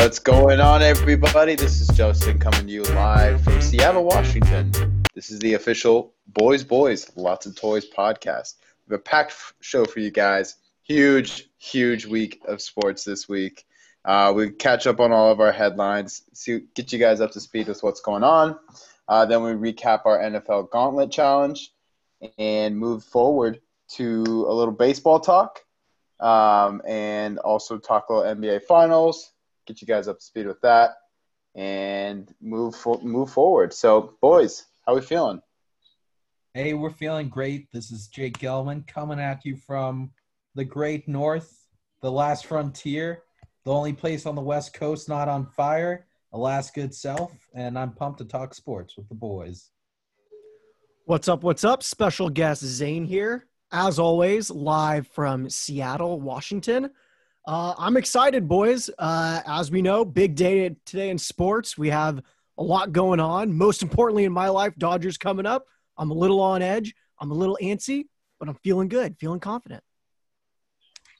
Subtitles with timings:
[0.00, 1.56] What's going on, everybody?
[1.56, 4.70] This is Justin coming to you live from Seattle, Washington.
[5.12, 8.54] This is the official Boys Boys Lots of Toys podcast.
[8.86, 10.54] We have a packed show for you guys.
[10.84, 13.66] Huge, huge week of sports this week.
[14.04, 17.40] Uh, we catch up on all of our headlines, see, get you guys up to
[17.40, 18.56] speed with what's going on.
[19.08, 21.72] Uh, then we recap our NFL Gauntlet Challenge
[22.38, 23.60] and move forward
[23.96, 25.64] to a little baseball talk
[26.20, 29.32] um, and also talk a little NBA Finals,
[29.68, 30.96] get you guys up to speed with that,
[31.54, 33.72] and move fo- move forward.
[33.72, 35.40] So, boys, how we feeling?
[36.54, 37.70] Hey, we're feeling great.
[37.70, 40.10] This is Jake Gelman coming at you from
[40.54, 41.66] the great north,
[42.00, 43.22] the last frontier,
[43.64, 48.18] the only place on the west coast not on fire, Alaska itself, and I'm pumped
[48.18, 49.70] to talk sports with the boys.
[51.04, 51.42] What's up?
[51.42, 51.82] What's up?
[51.82, 56.90] Special guest Zane here, as always, live from Seattle, Washington.
[57.48, 58.90] Uh, I'm excited, boys.
[58.98, 61.78] Uh, as we know, big day today in sports.
[61.78, 62.20] We have
[62.58, 63.56] a lot going on.
[63.56, 65.64] Most importantly, in my life, Dodgers coming up.
[65.96, 66.94] I'm a little on edge.
[67.18, 68.04] I'm a little antsy,
[68.38, 69.82] but I'm feeling good, feeling confident.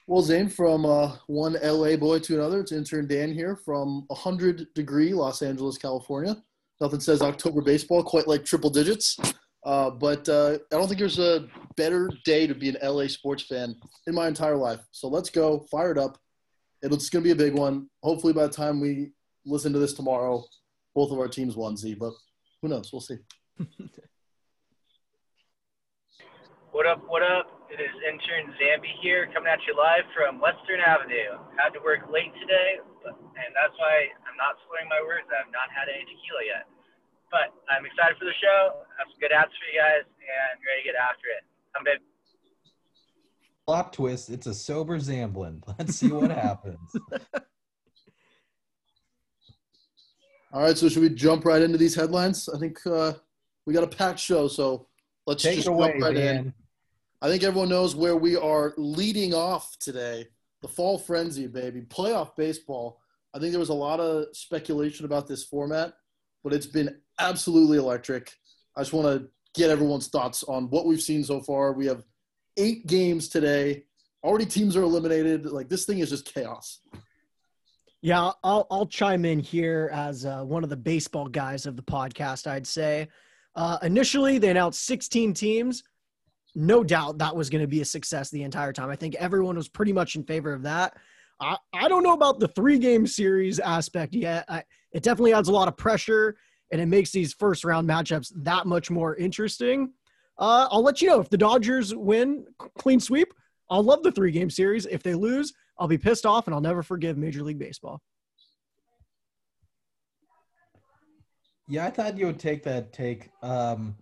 [0.06, 4.66] Well, Zane, from uh, one LA boy to another, it's intern Dan here from 100
[4.74, 6.36] degree Los Angeles, California.
[6.78, 9.18] Nothing says October baseball quite like triple digits.
[9.64, 13.42] Uh, but uh, I don't think there's a better day to be an LA sports
[13.42, 13.74] fan
[14.06, 14.80] in my entire life.
[14.92, 16.18] So let's go, fire it up.
[16.80, 17.88] It's going to be a big one.
[18.02, 19.10] Hopefully, by the time we
[19.44, 20.44] listen to this tomorrow,
[20.94, 22.12] both of our teams won Z, but
[22.62, 22.92] who knows?
[22.92, 23.18] We'll see.
[26.70, 27.02] what up?
[27.08, 27.58] What up?
[27.68, 31.36] It is intern Zambi here, coming at you live from Western Avenue.
[31.58, 35.26] Had to work late today, but, and that's why I'm not slurring my words.
[35.28, 36.64] I've not had any tequila yet.
[37.30, 38.80] But I'm excited for the show.
[38.84, 41.44] I have some good ads for you guys and ready to get after it.
[41.74, 42.00] Come, babe.
[43.66, 45.62] Plot twist, it's a sober Zamblin.
[45.78, 46.78] Let's see what happens.
[50.52, 52.48] All right, so should we jump right into these headlines?
[52.48, 53.12] I think uh,
[53.66, 54.86] we got a packed show, so
[55.26, 56.36] let's Take just away, jump right Dan.
[56.36, 56.54] in.
[57.20, 60.26] I think everyone knows where we are leading off today.
[60.62, 61.82] The fall frenzy, baby.
[61.82, 62.98] Playoff baseball.
[63.34, 65.92] I think there was a lot of speculation about this format,
[66.42, 68.32] but it's been absolutely electric.
[68.76, 71.72] I just want to get everyone's thoughts on what we've seen so far.
[71.72, 72.04] We have
[72.56, 73.84] eight games today.
[74.22, 75.46] Already teams are eliminated.
[75.46, 76.80] Like this thing is just chaos.
[78.00, 81.82] Yeah, I'll I'll chime in here as uh, one of the baseball guys of the
[81.82, 82.46] podcast.
[82.46, 83.08] I'd say
[83.56, 85.82] uh, initially they announced 16 teams.
[86.54, 88.88] No doubt that was going to be a success the entire time.
[88.88, 90.96] I think everyone was pretty much in favor of that.
[91.40, 94.44] I, I don't know about the three game series aspect yet.
[94.48, 96.36] I, it definitely adds a lot of pressure
[96.72, 99.92] and it makes these first round matchups that much more interesting.
[100.38, 102.44] Uh, I'll let you know if the Dodgers win
[102.78, 103.32] clean sweep.
[103.70, 104.86] I'll love the three game series.
[104.86, 108.00] If they lose, I'll be pissed off and I'll never forgive Major League Baseball.
[111.68, 113.94] Yeah, I thought you would take that take um,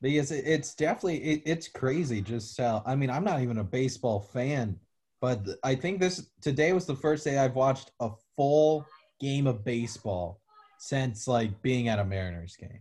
[0.00, 2.20] because it, it's definitely it, it's crazy.
[2.20, 4.78] Just how I mean, I'm not even a baseball fan,
[5.22, 8.84] but I think this today was the first day I've watched a full
[9.20, 10.40] game of baseball
[10.78, 12.80] since like being at a Mariners game.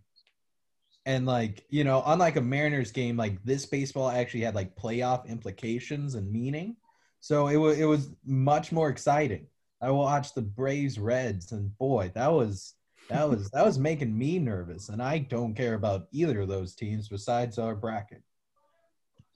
[1.05, 5.27] And like you know, unlike a Mariners game, like this baseball actually had like playoff
[5.27, 6.77] implications and meaning.
[7.19, 9.45] So it was it was much more exciting.
[9.79, 12.73] I watched the Braves Reds, and boy, that was
[13.09, 14.89] that was that was making me nervous.
[14.89, 18.23] And I don't care about either of those teams besides our bracket.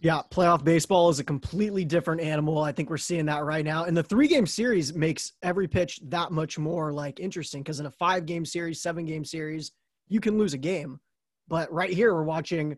[0.05, 2.61] Yeah, playoff baseball is a completely different animal.
[2.61, 3.85] I think we're seeing that right now.
[3.85, 7.87] And the three game series makes every pitch that much more like interesting because in
[7.87, 9.71] a five game series, seven game series,
[10.07, 10.99] you can lose a game.
[11.47, 12.77] But right here, we're watching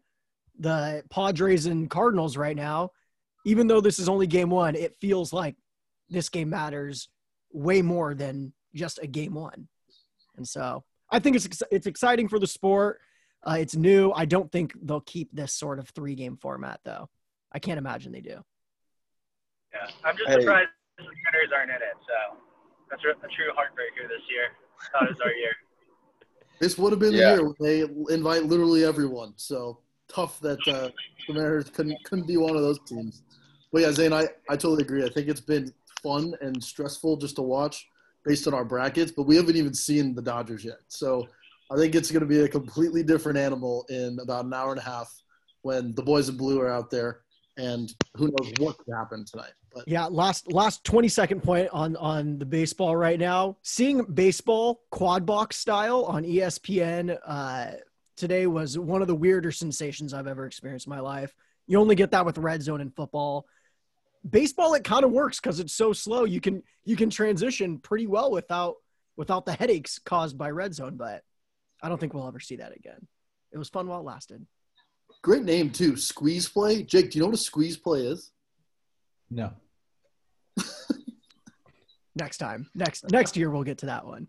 [0.57, 2.91] the Padres and Cardinals right now.
[3.45, 5.57] Even though this is only game one, it feels like
[6.09, 7.09] this game matters
[7.51, 9.67] way more than just a game one.
[10.37, 13.01] And so I think it's it's exciting for the sport.
[13.45, 14.13] Uh, it's new.
[14.13, 17.09] I don't think they'll keep this sort of three game format though.
[17.51, 18.41] I can't imagine they do.
[19.73, 20.41] Yeah, I'm just Hey.
[20.41, 21.97] surprised the Mariners aren't in it.
[22.07, 22.37] So
[22.89, 24.49] that's a, a true heartbreaker this year.
[24.91, 25.51] Thought it was our year.
[26.59, 27.35] This would have been Yeah.
[27.35, 29.33] the year when they invite literally everyone.
[29.35, 30.89] So tough that uh,
[31.27, 33.21] the Mariners couldn't couldn't be one of those teams.
[33.71, 35.05] But yeah, Zane, I, I totally agree.
[35.05, 35.71] I think it's been
[36.01, 37.85] fun and stressful just to watch
[38.25, 40.79] based on our brackets, but we haven't even seen the Dodgers yet.
[40.87, 41.27] So
[41.71, 44.79] I think it's going to be a completely different animal in about an hour and
[44.79, 45.13] a half
[45.61, 47.21] when the boys in blue are out there,
[47.57, 49.51] and who knows what could happen tonight.
[49.73, 53.57] But Yeah, last last 20 second point on on the baseball right now.
[53.63, 57.71] Seeing baseball quad box style on ESPN uh,
[58.15, 61.33] today was one of the weirder sensations I've ever experienced in my life.
[61.67, 63.45] You only get that with red zone in football.
[64.27, 66.23] Baseball it kind of works because it's so slow.
[66.23, 68.75] You can you can transition pretty well without
[69.15, 70.95] without the headaches caused by red zone.
[70.95, 71.23] But
[71.81, 73.07] I don't think we'll ever see that again.
[73.51, 74.45] It was fun while it lasted.
[75.27, 76.83] Great name too, squeeze play.
[76.83, 78.31] Jake, do you know what a squeeze play is?
[79.29, 79.51] No.
[82.15, 84.27] Next time, next next year we'll get to that one.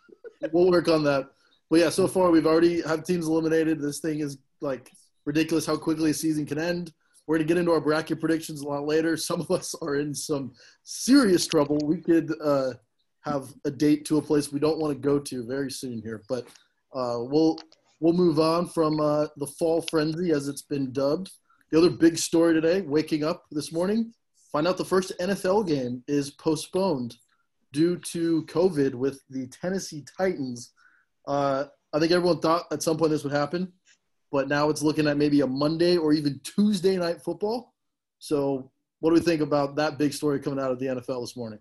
[0.52, 1.28] we'll work on that.
[1.68, 3.78] But yeah, so far we've already have teams eliminated.
[3.78, 4.90] This thing is like
[5.26, 6.94] ridiculous how quickly a season can end.
[7.26, 9.18] We're gonna get into our bracket predictions a lot later.
[9.18, 11.78] Some of us are in some serious trouble.
[11.84, 12.72] We could uh,
[13.20, 16.22] have a date to a place we don't want to go to very soon here,
[16.26, 16.48] but
[16.94, 17.58] uh, we'll
[18.00, 21.30] we'll move on from uh, the fall frenzy as it's been dubbed.
[21.70, 24.12] The other big story today, waking up this morning,
[24.52, 27.16] find out the first NFL game is postponed
[27.72, 30.72] due to COVID with the Tennessee Titans.
[31.26, 33.72] Uh, I think everyone thought at some point this would happen,
[34.32, 37.74] but now it's looking at maybe a Monday or even Tuesday night football.
[38.18, 41.36] So, what do we think about that big story coming out of the NFL this
[41.36, 41.60] morning?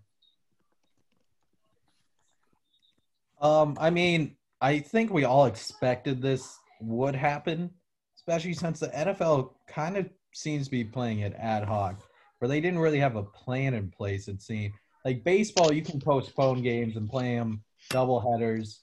[3.39, 7.69] Um, I mean, I think we all expected this would happen,
[8.18, 12.01] especially since the NFL kind of seems to be playing it ad hoc,
[12.39, 14.27] where they didn't really have a plan in place.
[14.27, 14.74] It seemed
[15.06, 18.81] like baseball, you can postpone games and play them double headers.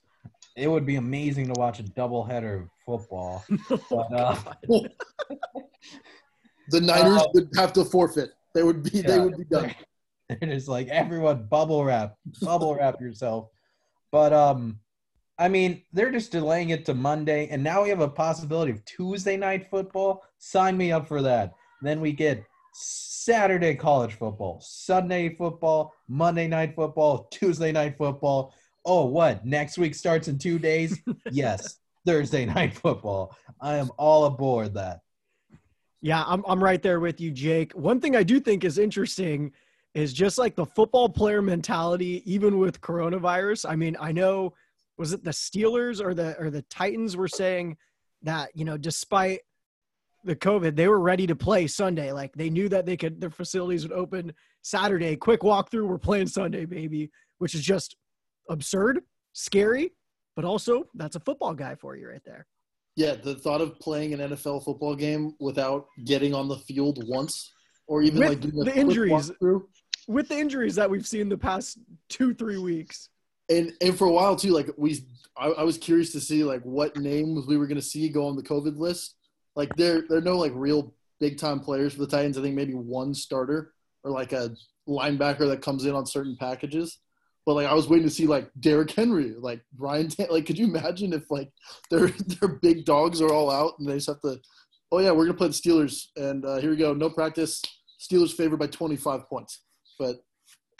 [0.56, 3.44] It would be amazing to watch a double header of football.
[3.90, 4.36] But, uh,
[6.68, 8.30] the Niners Uh, would have to forfeit.
[8.54, 9.02] They would be.
[9.02, 9.74] They would be done.
[10.30, 13.50] It is like everyone bubble wrap, bubble wrap yourself.
[14.10, 14.80] But um,
[15.38, 18.84] I mean, they're just delaying it to Monday, and now we have a possibility of
[18.84, 20.22] Tuesday night football.
[20.38, 21.54] Sign me up for that.
[21.82, 28.54] Then we get Saturday college football, Sunday football, Monday night football, Tuesday night football.
[28.84, 29.44] Oh, what?
[29.44, 31.00] Next week starts in two days?
[31.30, 33.36] yes, Thursday night football.
[33.60, 35.00] I am all aboard that.
[36.00, 37.72] Yeah, I'm I'm right there with you, Jake.
[37.72, 39.52] One thing I do think is interesting
[39.94, 43.68] is just like the football player mentality, even with coronavirus.
[43.68, 44.52] I mean, I know
[44.96, 47.76] was it the Steelers or the or the Titans were saying
[48.22, 49.40] that, you know, despite
[50.24, 52.12] the COVID, they were ready to play Sunday.
[52.12, 54.32] Like they knew that they could their facilities would open
[54.62, 55.16] Saturday.
[55.16, 57.96] Quick walkthrough, we're playing Sunday, baby, which is just
[58.48, 59.00] absurd,
[59.32, 59.92] scary,
[60.36, 62.46] but also that's a football guy for you right there.
[62.96, 67.52] Yeah, the thought of playing an NFL football game without getting on the field once,
[67.88, 69.12] or even With like doing the injuries.
[69.12, 69.62] walkthrough.
[70.06, 73.08] With the injuries that we've seen the past two, three weeks.
[73.48, 75.06] And and for a while too, like we,
[75.36, 78.26] I, I was curious to see like what names we were going to see go
[78.26, 79.16] on the COVID list.
[79.56, 82.38] Like there, there are no like real big time players for the Titans.
[82.38, 84.54] I think maybe one starter or like a
[84.88, 86.98] linebacker that comes in on certain packages.
[87.46, 90.08] But like I was waiting to see like Derrick Henry, like Ryan.
[90.08, 91.50] Tan- like, could you imagine if like
[91.90, 92.08] their
[92.40, 94.40] their big dogs are all out and they just have to?
[94.90, 96.94] Oh yeah, we're gonna play the Steelers, and uh, here we go.
[96.94, 97.60] No practice.
[98.00, 99.60] Steelers favored by 25 points.
[99.98, 100.16] But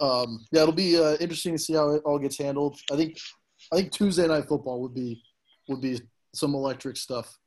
[0.00, 2.78] um, yeah, it'll be uh, interesting to see how it all gets handled.
[2.90, 3.18] I think
[3.72, 5.22] I think Tuesday night football would be
[5.68, 6.00] would be
[6.34, 7.38] some electric stuff.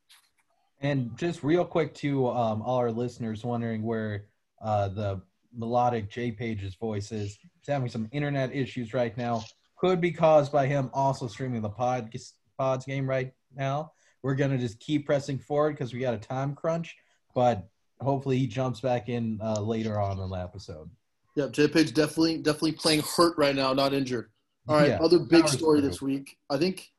[0.81, 4.25] And just real quick to um, all our listeners wondering where
[4.61, 5.21] uh, the
[5.55, 7.37] melodic J Page's voice is.
[7.41, 9.43] He's having some internet issues right now.
[9.77, 12.13] Could be caused by him also streaming the pod
[12.57, 13.91] pods game right now.
[14.23, 16.95] We're gonna just keep pressing forward because we got a time crunch,
[17.35, 17.67] but
[17.99, 20.89] hopefully he jumps back in uh, later on in the episode.
[21.37, 24.31] Yeah, Jay Page definitely definitely playing hurt right now, not injured.
[24.67, 24.99] All right, Yeah.
[24.99, 25.87] other big story through.
[25.89, 26.35] this week.
[26.49, 26.91] I think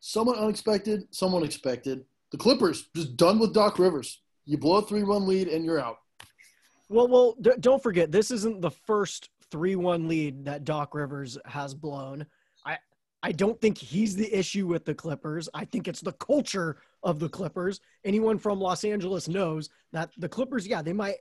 [0.00, 2.04] somewhat unexpected, someone expected.
[2.32, 4.22] The Clippers just done with Doc Rivers.
[4.44, 5.98] You blow a three-run lead and you're out.
[6.88, 11.72] Well, well, d- don't forget this isn't the first three-one lead that Doc Rivers has
[11.72, 12.26] blown.
[12.64, 12.78] I
[13.22, 15.48] I don't think he's the issue with the Clippers.
[15.54, 17.78] I think it's the culture of the Clippers.
[18.04, 21.18] Anyone from Los Angeles knows that the Clippers, yeah, they might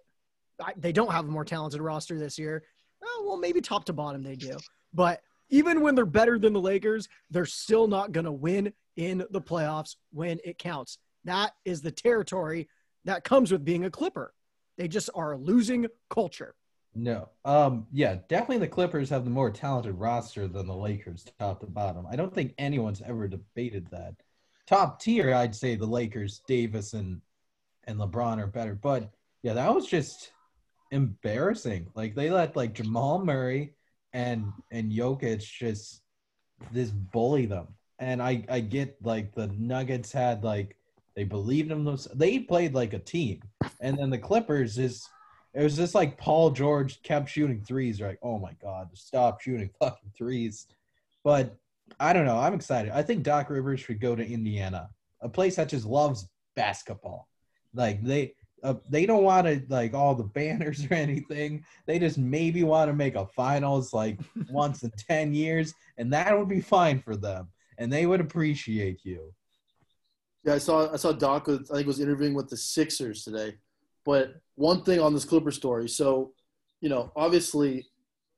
[0.77, 2.63] They don't have a more talented roster this year.
[3.03, 4.57] Oh, well, maybe top to bottom they do.
[4.93, 9.25] But even when they're better than the Lakers, they're still not going to win in
[9.29, 10.97] the playoffs when it counts.
[11.25, 12.67] That is the territory
[13.03, 14.33] that comes with being a Clipper.
[14.77, 16.55] They just are a losing culture.
[16.95, 17.29] No.
[17.43, 21.67] Um, yeah, definitely the Clippers have the more talented roster than the Lakers, top to
[21.67, 22.07] bottom.
[22.09, 24.15] I don't think anyone's ever debated that.
[24.65, 27.21] Top tier, I'd say the Lakers, Davis and
[27.88, 28.74] and LeBron are better.
[28.74, 29.12] But
[29.43, 30.31] yeah, that was just
[30.95, 31.87] embarrassing.
[31.93, 33.75] Like they let like Jamal Murray
[34.13, 36.01] and and Jokic just
[36.71, 37.67] this bully them.
[37.99, 40.77] And I I get like the Nuggets had like
[41.15, 43.41] they believed in those they played like a team.
[43.81, 45.07] And then the Clippers is
[45.53, 48.01] it was just like Paul George kept shooting threes.
[48.01, 50.67] Like, oh my God, stop shooting fucking threes.
[51.23, 51.55] But
[51.99, 52.37] I don't know.
[52.37, 52.91] I'm excited.
[52.91, 54.89] I think Doc Rivers should go to Indiana,
[55.21, 57.27] a place that just loves basketball.
[57.73, 58.33] Like they,
[58.65, 61.63] uh, they don't want to like all the banners or anything.
[61.86, 64.19] They just maybe want to make a finals like
[64.50, 69.01] once in ten years, and that would be fine for them, and they would appreciate
[69.03, 69.34] you.
[70.43, 71.48] Yeah, I saw I saw Doc.
[71.48, 73.55] I think was interviewing with the Sixers today.
[74.03, 75.89] But one thing on this Clipper story.
[75.89, 76.31] So,
[76.79, 77.88] you know, obviously,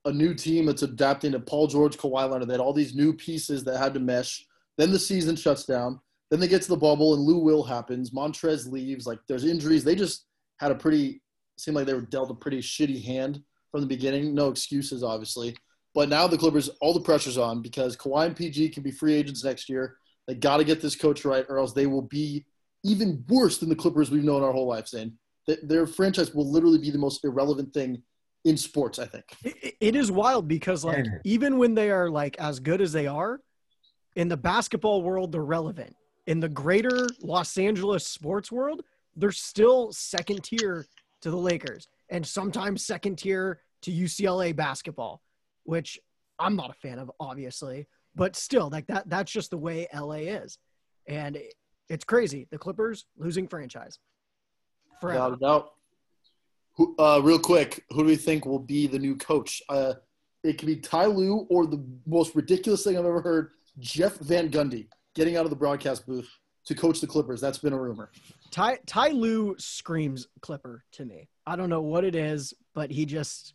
[0.06, 2.48] a new team that's adapting to Paul George, Kawhi Leonard.
[2.48, 4.46] They had all these new pieces that had to mesh.
[4.78, 6.00] Then the season shuts down.
[6.30, 8.10] Then they get to the bubble, and Lou Will happens.
[8.10, 9.06] Montrezl leaves.
[9.06, 9.84] Like there's injuries.
[9.84, 10.26] They just
[10.58, 11.22] had a pretty
[11.56, 14.34] seemed like they were dealt a pretty shitty hand from the beginning.
[14.34, 15.56] No excuses, obviously.
[15.94, 19.14] But now the Clippers, all the pressure's on because Kawhi and PG can be free
[19.14, 19.96] agents next year.
[20.26, 22.44] They got to get this coach right, or else they will be
[22.84, 24.94] even worse than the Clippers we've known our whole lives.
[24.94, 25.14] In
[25.62, 28.02] their franchise will literally be the most irrelevant thing
[28.44, 28.98] in sports.
[28.98, 32.80] I think It, it is wild because like even when they are like as good
[32.80, 33.40] as they are
[34.14, 35.94] in the basketball world, they're relevant.
[36.28, 38.82] In the greater Los Angeles sports world,
[39.16, 40.84] they're still second tier
[41.22, 45.22] to the Lakers and sometimes second tier to UCLA basketball,
[45.64, 45.98] which
[46.38, 50.26] I'm not a fan of, obviously, but still, like that, that's just the way LA
[50.42, 50.58] is.
[51.06, 51.54] And it-
[51.88, 52.46] it's crazy.
[52.50, 53.98] The Clippers losing franchise.
[55.00, 55.30] Forever.
[55.30, 55.72] without
[56.78, 56.94] doubt.
[56.98, 59.62] Uh, real quick, who do we think will be the new coach?
[59.70, 59.94] Uh,
[60.42, 64.50] it could be Ty Lue or the most ridiculous thing I've ever heard, Jeff Van
[64.50, 66.30] Gundy, getting out of the broadcast booth
[66.64, 67.40] to coach the Clippers.
[67.40, 68.10] That's been a rumor.
[68.52, 71.28] Ty Ty Lue screams Clipper to me.
[71.44, 73.54] I don't know what it is, but he just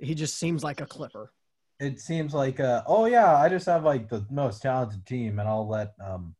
[0.00, 1.32] he just seems like a Clipper.
[1.78, 5.48] It seems like, uh, oh yeah, I just have like the most talented team, and
[5.48, 6.34] I'll let um,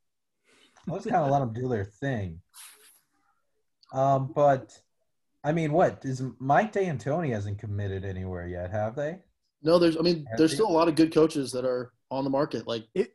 [0.88, 2.40] I'll just kind of let them do their thing.
[3.92, 4.76] Um, but
[5.44, 9.20] I mean, what is Mike D'Antoni hasn't committed anywhere yet, have they?
[9.62, 9.96] No, there's.
[9.96, 10.56] I mean, Have there's they?
[10.56, 12.66] still a lot of good coaches that are on the market.
[12.66, 13.12] Like It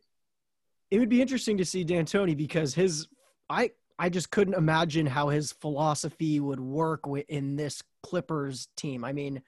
[1.00, 3.08] would be interesting to see D'Antoni because his
[3.50, 9.06] I I just couldn't imagine how his philosophy would work in this Clippers team.
[9.06, 9.42] I mean,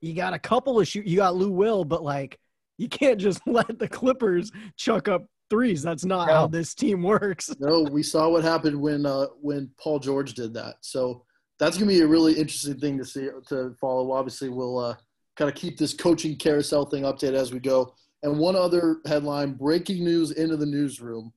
[0.00, 2.38] you got a couple of shoot, you got Lou Will, but like
[2.78, 5.82] you can't just let the Clippers chuck up threes.
[5.82, 7.54] That's not how this team works.
[7.58, 10.76] no, we saw what happened when uh, when Paul George did that.
[10.80, 11.24] So
[11.58, 14.12] that's gonna be a really interesting thing to see to follow.
[14.12, 14.94] Obviously, we'll uh,
[15.36, 17.94] kind of keep this coaching carousel thing updated as we go.
[18.22, 21.32] And one other headline: breaking news into the newsroom: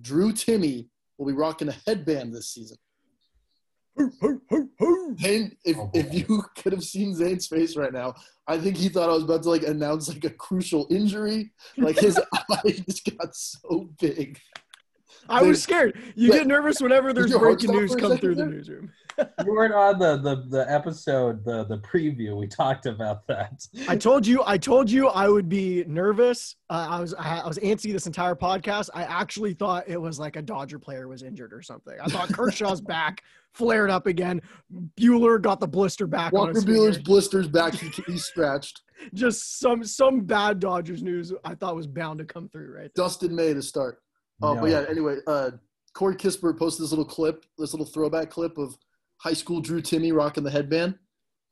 [0.00, 2.76] Drew Timme will be rocking a headband this season.
[5.20, 8.14] Zane, if, Oh, if you could have seen Zane's face right now,
[8.46, 11.50] I think he thought I was about to like announce like a crucial injury.
[11.76, 12.20] Like his
[12.64, 14.38] eyes just got so big.
[15.28, 15.98] I was scared.
[16.14, 18.50] You get nervous whenever there's breaking news come through the there?
[18.50, 18.92] newsroom.
[19.44, 22.36] You weren't on the, the the episode, the the preview.
[22.36, 23.66] We talked about that.
[23.88, 26.56] I told you, I told you I would be nervous.
[26.70, 28.90] Uh, I was, I, I was antsy this entire podcast.
[28.94, 31.94] I actually thought it was like a Dodger player was injured or something.
[32.00, 33.22] I thought Kershaw's back
[33.54, 34.40] flared up again.
[35.00, 37.08] Buehler got the blister back on Walker his Buehler's finger.
[37.10, 37.74] blisters back.
[37.74, 38.82] He, he's scratched.
[39.14, 41.32] Just some some bad Dodgers news.
[41.44, 42.74] I thought was bound to come through.
[42.76, 42.92] Right.
[42.94, 44.02] Dustin May to start.
[44.42, 44.60] Oh, No.
[44.62, 44.84] but yeah.
[44.88, 45.52] Anyway, uh,
[45.94, 48.76] Corey Kispert posted this little clip, this little throwback clip of
[49.18, 50.94] high school Drew Timme rocking the headband,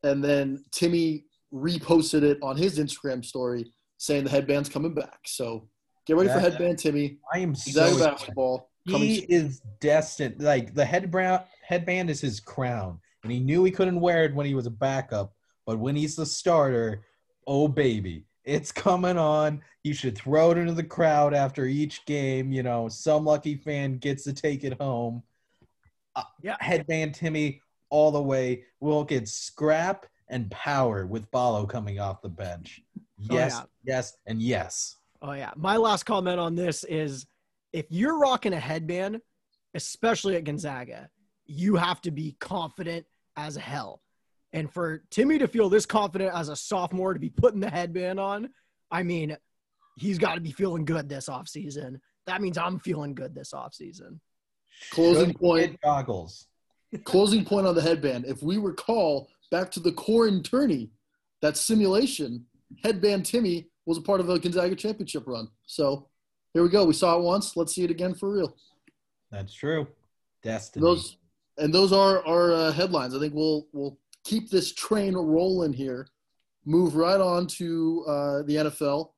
[0.02, 5.20] and then Timme reposted it on his Instagram story saying the headband's coming back.
[5.25, 5.68] So
[6.06, 7.18] get ready for headband Timme.
[7.32, 8.70] I am so basketball.
[8.85, 10.40] He is destined.
[10.40, 14.46] Like the headband, headband is his crown, and he knew he couldn't wear it when
[14.46, 15.32] he was a backup.
[15.66, 17.02] But when he's the starter,
[17.46, 19.62] oh baby, it's coming on.
[19.82, 22.52] You should throw it into the crowd after each game.
[22.52, 25.23] You know, some lucky fan gets to take it home.
[26.16, 26.56] Uh, Yeah.
[26.61, 28.64] headband Timme all the way.
[28.80, 32.80] We'll get scrap and power with Balo coming off the bench.
[33.18, 33.62] Yes, yeah.
[33.85, 34.96] yes, and yes.
[35.23, 35.52] Oh yeah.
[35.56, 37.26] My last comment on this is
[37.73, 39.20] if you're rocking a headband,
[39.75, 41.08] especially at Gonzaga,
[41.44, 43.06] you have to be confident
[43.37, 44.02] as hell.
[44.52, 48.18] And for Timme to feel this confident as a sophomore to be putting the headband
[48.18, 48.49] on,
[48.90, 49.37] I mean,
[49.96, 52.00] he's got to be feeling good this offseason.
[52.26, 54.18] That means I'm feeling good this offseason.
[54.90, 55.80] Closing point.
[55.83, 56.47] Goggles.
[57.04, 58.25] Closing point on the headband.
[58.26, 60.90] If we recall back to the Corin tourney,
[61.42, 62.47] that simulation,
[62.83, 65.49] headband Timme was a part of a Gonzaga championship run.
[65.66, 66.09] So
[66.54, 66.85] here we go.
[66.85, 67.56] We saw it once.
[67.56, 68.56] Let's see it again for real.
[69.30, 69.87] That's true.
[70.42, 70.83] Destiny.
[70.83, 71.16] Those
[71.59, 73.14] and those are our uh, headlines.
[73.14, 76.09] I think we'll we'll keep this train rolling here.
[76.64, 79.11] Move right on to uh, the NFL.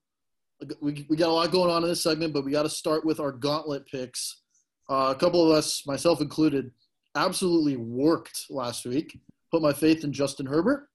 [0.81, 3.05] We, we got a lot going on in this segment, but we got to start
[3.05, 4.43] with our gauntlet picks.
[4.89, 6.71] Uh, a couple of us, myself included,
[7.15, 9.19] absolutely worked last week.
[9.51, 10.89] Put my faith in Justin Herbert.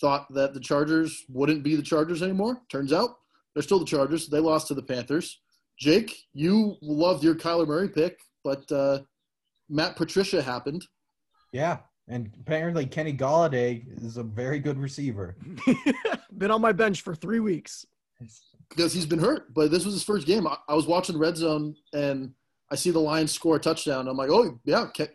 [0.00, 2.60] Thought that the Chargers wouldn't be the Chargers anymore.
[2.70, 3.10] Turns out
[3.54, 4.28] they're still the Chargers.
[4.28, 5.40] They lost to the Panthers.
[5.78, 9.00] Jake, you loved your Kyler Murray pick, but uh,
[9.68, 10.84] Matt Patricia happened.
[11.52, 11.78] yeah.
[12.08, 15.36] And apparently, Kenny Golladay is a very good receiver.
[16.38, 17.84] Been on my bench for three weeks.
[18.70, 19.52] because he's been hurt.
[19.52, 20.46] But this was his first game.
[20.46, 22.32] I, I was watching Red Zone and
[22.70, 24.08] I see the Lions score a touchdown.
[24.08, 25.08] I'm like, oh yeah, Ken,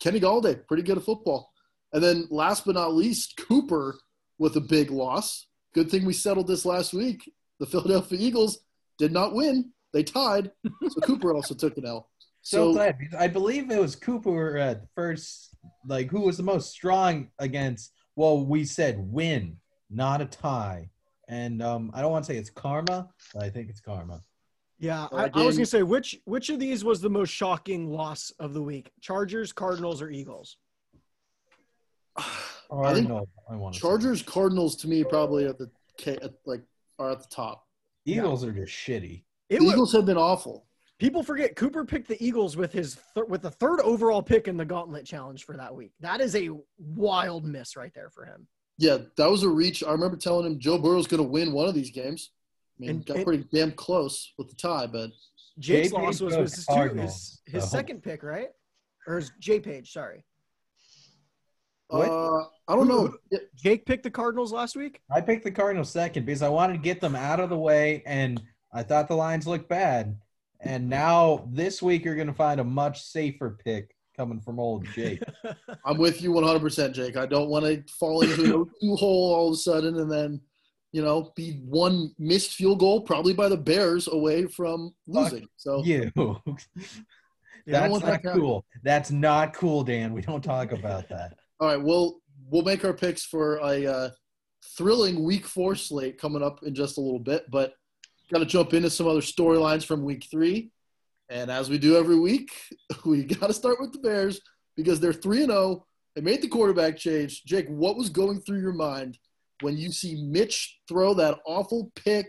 [0.00, 1.50] Kenny Golladay, pretty good at football.
[1.92, 3.98] And then last but not least, Cooper
[4.38, 5.46] with a big loss.
[5.74, 7.30] Good thing we settled this last week.
[7.60, 8.58] The Philadelphia Eagles
[8.98, 10.50] did not win; they tied.
[10.88, 12.08] So Cooper also took an L.
[12.42, 12.96] So, So glad.
[13.18, 17.92] I believe it was Cooper at first, like who was the most strong against.
[18.16, 19.58] Well, we said win,
[19.90, 20.90] not a tie.
[21.28, 24.20] And um, I don't want to say it's karma, but I think it's karma.
[24.80, 27.90] Yeah, Well, I, I was gonna say which which of these was the most shocking
[27.90, 28.92] loss of the week?
[29.00, 30.56] Chargers, Cardinals, or Eagles?
[32.70, 35.70] Or I think I want to Chargers, Cardinals to me probably at the
[36.22, 36.60] at, like
[36.98, 37.66] are at the top.
[38.04, 39.22] Eagles are just shitty.
[39.48, 40.66] It The was, Eagles have been awful.
[40.98, 44.58] people forget Cooper picked the Eagles with his thir- with the third overall pick in
[44.58, 45.92] the Gauntlet Challenge for that week.
[46.00, 48.46] That is a wild miss right there for him.
[48.76, 49.82] Yeah, that was a reach.
[49.82, 52.32] I remember telling him Joe Burrow's going to win one of these games.
[52.78, 55.10] I mean, And- got and- pretty damn close with the tie, but
[55.58, 55.94] Jake's J.
[55.96, 58.48] loss was, was his, two, his, his so- second pick, right?
[59.06, 60.24] Or his J Page, sorry.
[61.90, 63.14] Uh, I don't know.
[63.56, 65.00] Jake picked the Cardinals last week.
[65.10, 68.02] I picked the Cardinals second because I wanted to get them out of the way,
[68.04, 68.42] and
[68.72, 70.20] I thought the lines looked bad.
[70.60, 74.84] And now this week you're going to find a much safer pick coming from old
[74.94, 75.22] Jake.
[75.86, 77.16] I'm with you 100%, Jake.
[77.16, 80.40] I don't want to fall into a new hole all of a sudden and then,
[80.92, 85.48] you know, be one missed field goal, probably by the Bears, away from losing.
[85.56, 86.10] So you.
[87.66, 88.64] That's not that cool.
[88.82, 90.14] That's not cool, Dan.
[90.14, 91.34] We don't talk about that.
[91.60, 94.10] All right, we'll we'll make our picks for a uh,
[94.76, 97.74] thrilling Week Four slate coming up in just a little bit, but
[98.32, 100.70] got to jump into some other storylines from Week Three.
[101.28, 102.50] And as we do every week,
[103.04, 104.40] we got to start with the Bears
[104.74, 105.84] because they're three and zero.
[106.14, 107.44] They made the quarterback change.
[107.44, 109.18] Jake, what was going through your mind
[109.60, 112.26] when you see Mitch throw that awful pick?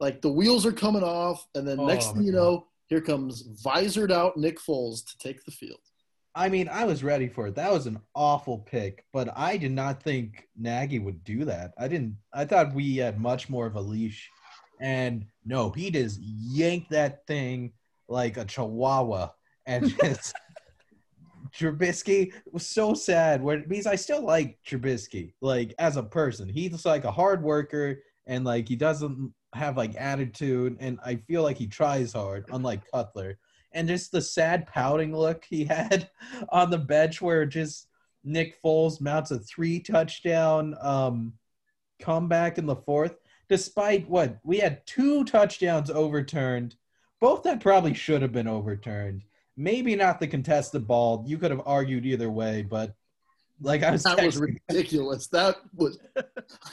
[0.00, 2.38] Like the wheels are coming off, and then oh, next Oh, thing you God.
[2.38, 5.78] know, here comes visored out Nick Foles to take the field.
[6.34, 7.54] I mean, I was ready for it.
[7.56, 11.72] That was an awful pick, but I did not think Nagy would do that.
[11.78, 12.16] I didn't.
[12.32, 14.28] I thought we had much more of a leash,
[14.80, 17.72] and no, he just yanked that thing
[18.08, 19.28] like a chihuahua,
[19.66, 20.34] and just
[21.54, 23.42] Trubisky was so sad.
[23.42, 28.00] Where because I still like Trubisky, like as a person, he's like a hard worker,
[28.26, 32.90] and like he doesn't have like attitude, and I feel like he tries hard, unlike
[32.90, 33.38] Cutler
[33.74, 36.08] and just the sad pouting look he had
[36.50, 37.88] on the bench where just
[38.24, 41.32] Nick Foles mounts a three touchdown um,
[42.00, 43.16] comeback in the fourth,
[43.48, 46.76] despite what we had two touchdowns overturned,
[47.20, 49.22] both that probably should have been overturned.
[49.56, 51.24] Maybe not the contested ball.
[51.26, 52.94] You could have argued either way, but
[53.60, 55.28] like I was, That was ridiculous.
[55.28, 55.98] That was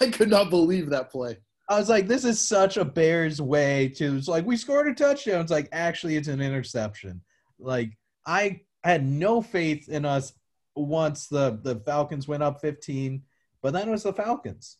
[0.02, 1.38] I could not believe that play.
[1.68, 4.18] I was like, this is such a Bears way to.
[4.18, 5.42] It's like we scored a touchdown.
[5.42, 7.22] It's like actually, it's an interception.
[7.60, 10.34] Like I had no faith in us
[10.76, 13.22] once the the Falcons went up 15,
[13.62, 14.78] but then it was the Falcons.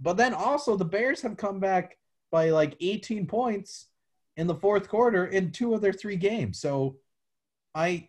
[0.00, 1.98] But then also the Bears have come back
[2.30, 3.88] by like 18 points
[4.36, 6.58] in the fourth quarter in two of their three games.
[6.58, 6.96] So
[7.74, 8.08] I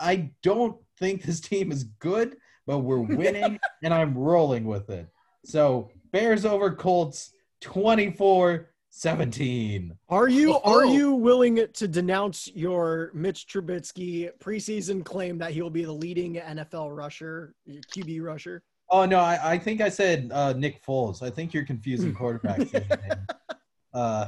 [0.00, 5.08] I don't think this team is good, but we're winning and I'm rolling with it.
[5.44, 9.96] So Bears over Colts 24 17.
[10.10, 10.60] Are you Oh.
[10.64, 16.34] are you willing to denounce your Mitch Trubisky preseason claim that he'll be the leading
[16.34, 18.62] NFL rusher, QB rusher?
[18.90, 21.22] Oh no, I, I think I said uh, Nick Foles.
[21.22, 22.70] I think you're confusing quarterbacks.
[23.94, 24.26] uh,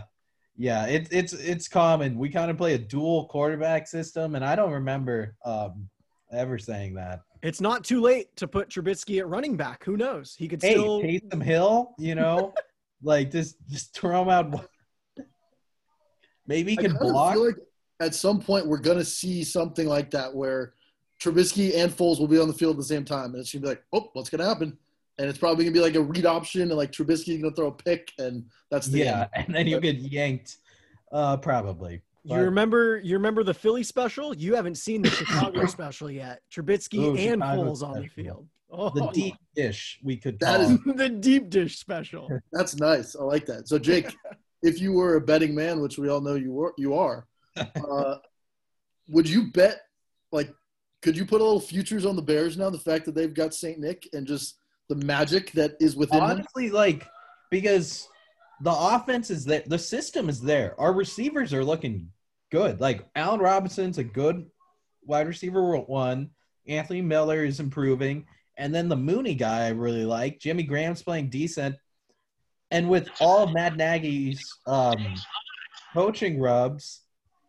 [0.56, 2.16] yeah, it's it's it's common.
[2.16, 5.88] We kind of play a dual quarterback system, and I don't remember um,
[6.32, 7.20] ever saying that.
[7.42, 9.84] It's not too late to put Trubisky at running back.
[9.84, 10.34] Who knows?
[10.38, 11.02] He could Hey, still.
[11.02, 12.54] Taysom Hill, you know,
[13.02, 14.68] like just just throw him out.
[16.46, 17.34] Maybe he can kind block.
[17.34, 17.56] feel like
[18.00, 20.74] at some point we're gonna see something like that where
[21.20, 23.62] Trubisky and Foles will be on the field at the same time, and it's gonna
[23.62, 24.78] be like, oh, what's gonna happen?
[25.18, 27.72] And it's probably gonna be like a read option, and like Trubisky's gonna throw a
[27.72, 29.46] pick, and that's the Yeah, end.
[29.46, 30.56] and then you get yanked.
[31.12, 32.02] Uh, probably.
[32.24, 32.98] You remember?
[32.98, 34.34] You remember the Philly special?
[34.34, 36.40] You haven't seen the Chicago special yet.
[36.52, 38.48] Trubisky Ooh, and Chicago Foles on the field.
[38.70, 42.28] Oh, the deep dish we could That call is- the deep dish special.
[42.52, 43.14] That's nice.
[43.14, 43.68] I like that.
[43.68, 44.16] So Jake,
[44.62, 48.16] if you were a betting man, which we all know you were, you are, uh,
[49.08, 49.82] would you bet
[50.32, 50.52] like?
[51.02, 52.70] Could you put a little futures on the Bears now?
[52.70, 54.56] The fact that they've got Saint Nick and just
[54.88, 57.06] the magic that is within honestly like
[57.50, 58.08] because
[58.60, 62.08] the offense is there the system is there our receivers are looking
[62.52, 64.46] good like Allen Robinson's a good
[65.06, 66.30] wide receiver one
[66.66, 70.38] Anthony Miller is improving And then the Mooney guy I really like.
[70.38, 71.76] Jimmy Graham's playing decent.
[72.70, 75.14] And with all Matt Nagy's um,
[75.92, 77.02] coaching rubs,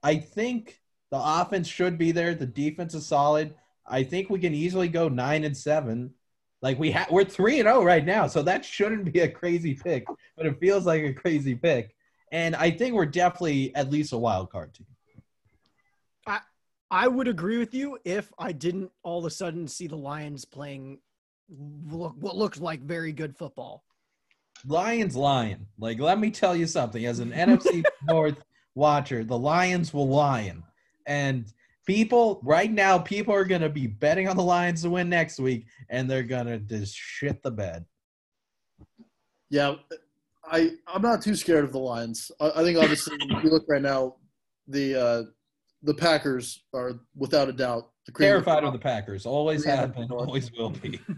[0.03, 0.79] I think
[1.11, 2.35] the offense should be there.
[2.35, 3.55] The defense is solid.
[3.87, 6.13] I think we can easily go nine and seven.
[6.65, 9.75] Like we have, we're three and zero right now, so that shouldn't be a crazy
[9.75, 11.95] pick, but it feels like a crazy pick.
[12.31, 14.87] And I think we're definitely at least a wild card team.
[16.25, 16.39] I
[16.89, 20.43] I would agree with you if I didn't all of a sudden see the Lions
[20.43, 21.01] playing
[21.87, 23.83] look, what looks like very good football.
[24.65, 25.67] Lions lion.
[25.77, 27.05] Like, let me tell you something.
[27.05, 30.63] As an NFC North watcher, the Lions will lion.
[31.05, 31.45] And
[31.85, 35.39] people, right now, people are going to be betting on the Lions to win next
[35.39, 37.85] week, and they're going to just shit the bed.
[39.49, 39.75] Yeah,
[40.43, 42.31] I I'm not too scared of the Lions.
[42.39, 44.15] I, I think obviously if you look right now,
[44.67, 45.23] the uh,
[45.83, 49.25] the Packers are without a doubt the cream of the Terrified of the Packers.
[49.25, 49.75] Always Yeah.
[49.77, 50.99] have been, always will be.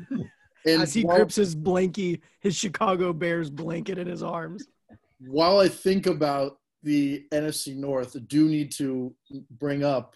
[0.66, 4.68] And As he while- grips his blankie, his Chicago Bears blanket in his arms.
[5.20, 9.16] while I think about the NFC North, I do need to
[9.52, 10.16] bring up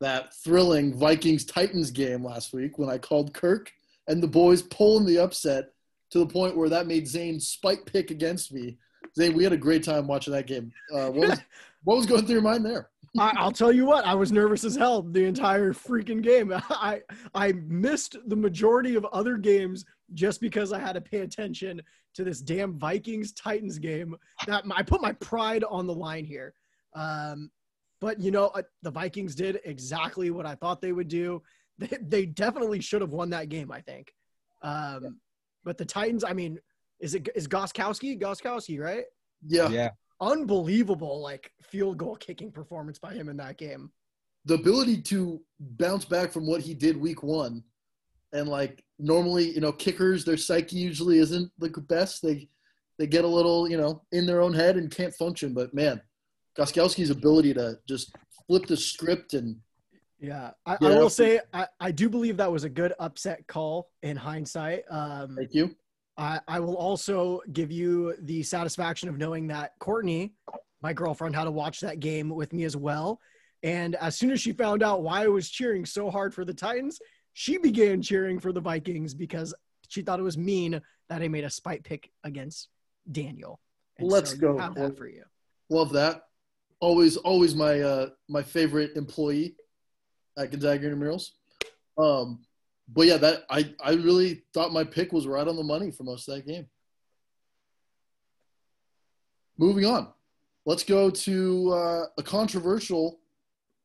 [0.00, 3.70] that thrilling Vikings Titans game last week when I called Kirk
[4.08, 5.72] and the boys pulling the upset
[6.10, 8.78] to the point where that made Zane spike pick against me.
[9.16, 10.72] Zane, we had a great time watching that game.
[10.92, 11.40] Uh, what, was,
[11.84, 12.88] what was going through your mind there?
[13.18, 16.52] I, I'll tell you what, I was nervous as hell the entire freaking game.
[16.70, 17.00] I
[17.34, 19.84] I missed the majority of other games
[20.14, 21.82] just because I had to pay attention
[22.14, 24.16] to this damn Vikings Titans game.
[24.46, 26.54] That I put my pride on the line here.
[26.94, 27.50] Um,
[28.00, 31.42] but you know, uh, the Vikings did exactly what I thought they would do.
[31.80, 33.72] They, they definitely should have won that game.
[33.72, 34.12] I think.
[34.62, 35.18] Um,
[35.64, 36.58] But the Titans, I mean,
[37.00, 38.20] is it is Gostkowski?
[38.20, 39.04] Gostkowski, right?
[39.46, 39.90] Yeah, yeah.
[40.20, 43.90] Unbelievable, like field goal kicking performance by him in that game.
[44.44, 47.62] the ability to bounce back from what he did week one
[48.32, 52.48] and like normally you know kickers their psyche usually isn't the best they
[52.98, 56.00] they get a little you know in their own head and can't function but man
[56.58, 58.14] Gostkowski's ability to just
[58.46, 59.56] flip the script and
[60.20, 63.90] Yeah, I, I will say I, I do believe that was a good upset call
[64.02, 64.82] in hindsight.
[64.90, 65.74] Um, thank you
[66.20, 70.34] I, I will also give you the satisfaction of knowing that Courtney,
[70.82, 73.20] my girlfriend, had to watch that game with me as well.
[73.62, 76.52] And as soon as she found out why I was cheering so hard for the
[76.52, 77.00] Titans,
[77.32, 79.54] she began cheering for the Vikings because
[79.88, 82.68] she thought it was mean that I made a spite pick against
[83.10, 83.58] Daniel.
[83.98, 84.58] And Let's so go.
[84.58, 85.24] Have that for you.
[85.70, 86.24] love that
[86.80, 89.54] always always my uh my favorite employee
[90.38, 91.30] at gonzaga intramurals
[91.98, 92.40] um
[92.88, 96.04] but yeah that i i really thought my pick was right on the money for
[96.04, 96.66] most of that game.
[99.58, 100.08] Moving on.
[100.64, 103.20] Let's go to uh, a controversial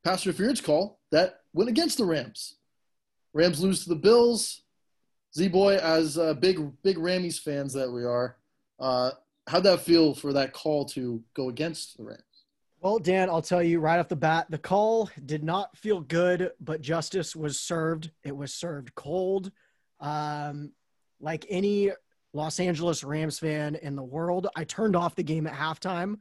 [0.05, 2.55] pass interference call that went against the rams.
[3.33, 4.61] Rams lose to the bills.
[5.35, 8.37] Z-boy as uh, big big rammies fans that we are
[8.79, 9.11] uh
[9.47, 12.21] how'd that feel for that call to go against the rams
[12.85, 16.51] Well, Dan, I'll tell you right off the bat, the call did not feel good,
[16.59, 18.11] but justice was served.
[18.23, 19.51] It was served cold.
[19.99, 20.71] Um,
[21.19, 21.89] like any
[22.33, 26.17] Los Angeles Rams fan in the world, I turned off the game at halftime.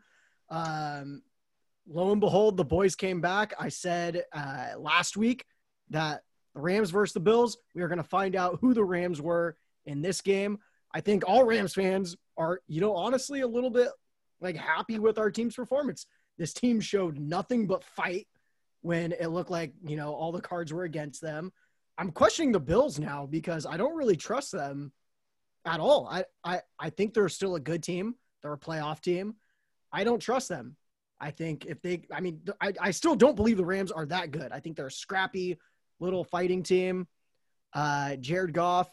[0.48, 1.20] Um,
[1.87, 3.53] lo and behold, the boys came back.
[3.61, 5.44] I said uh, last week
[5.90, 6.22] that
[6.55, 9.59] the Rams versus the Bills, we are going to find out who the Rams were
[9.85, 10.59] in this game.
[10.94, 13.88] I think all Rams fans are, you know, honestly a little bit
[14.40, 16.07] like happy with our team's performance
[16.38, 18.26] this team showed nothing but fight
[18.82, 21.52] when it looked like you know all the cards were against them.
[21.96, 24.92] I'm questioning the bills now because i don't really trust them
[25.64, 26.08] at all.
[26.10, 28.16] I i, I think they're still a good team.
[28.42, 29.36] They're a playoff team.
[29.92, 30.76] I don't trust them.
[31.20, 34.30] I think if they i mean I, I still don't believe the rams are that
[34.30, 34.52] good.
[34.52, 35.58] I think they're a scrappy
[36.00, 37.06] little fighting team.
[37.72, 38.90] Uh jared goff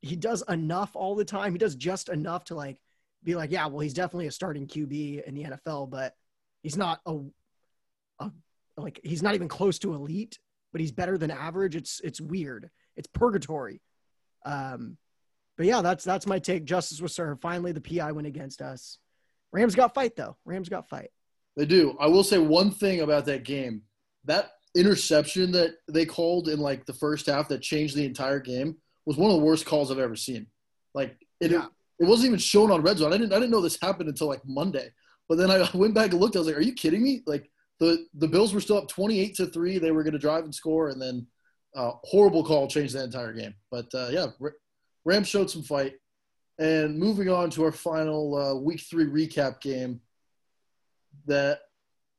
[0.00, 1.52] he does enough all the time.
[1.52, 2.78] He does just enough to like
[3.24, 6.14] be like yeah well he's definitely a starting qb in the nfl but
[6.64, 7.18] he's not a,
[8.18, 8.30] a
[8.76, 10.40] like he's not even close to elite,
[10.72, 11.76] but he's better than average.
[11.76, 12.70] It's it's weird.
[12.96, 13.80] It's purgatory.
[14.44, 14.96] Um,
[15.56, 16.64] but yeah, that's that's my take.
[16.64, 17.40] Justice was served.
[17.40, 18.98] Finally, the PI went against us.
[19.52, 20.36] Rams got fight though.
[20.44, 21.10] Rams got fight.
[21.56, 21.96] They do.
[22.00, 23.82] I will say one thing about that game.
[24.24, 28.74] That interception that they called in like the first half that changed the entire game
[29.06, 30.48] was one of the worst calls I've ever seen.
[30.94, 31.66] Like it, Yeah.
[32.00, 33.12] it wasn't even shown on red zone.
[33.12, 34.88] I didn't I didn't know this happened until like Monday.
[35.28, 36.36] But then I went back and looked.
[36.36, 39.20] I was like, "Are you kidding me?" Like the the Bills were still up twenty
[39.20, 39.78] eight to three.
[39.78, 41.26] They were going to drive and score, and then
[41.74, 43.54] uh, horrible call changed that entire game.
[43.70, 44.26] But uh, yeah,
[45.04, 45.94] Rams showed some fight.
[46.58, 50.00] And moving on to our final uh, week three recap game,
[51.26, 51.62] that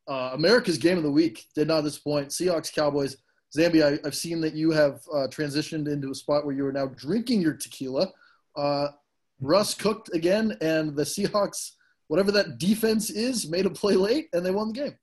[0.10, 2.30] uh, America's game of the week did not disappoint.
[2.30, 3.16] Seahawks Cowboys
[3.56, 6.72] Zambi, I, I've seen that you have uh, transitioned into a spot where you are
[6.72, 8.12] now drinking your tequila.
[8.56, 8.88] Uh,
[9.40, 11.72] Russ cooked again, and the Seahawks,
[12.08, 14.98] whatever that defense is, made a play late, and they won the game.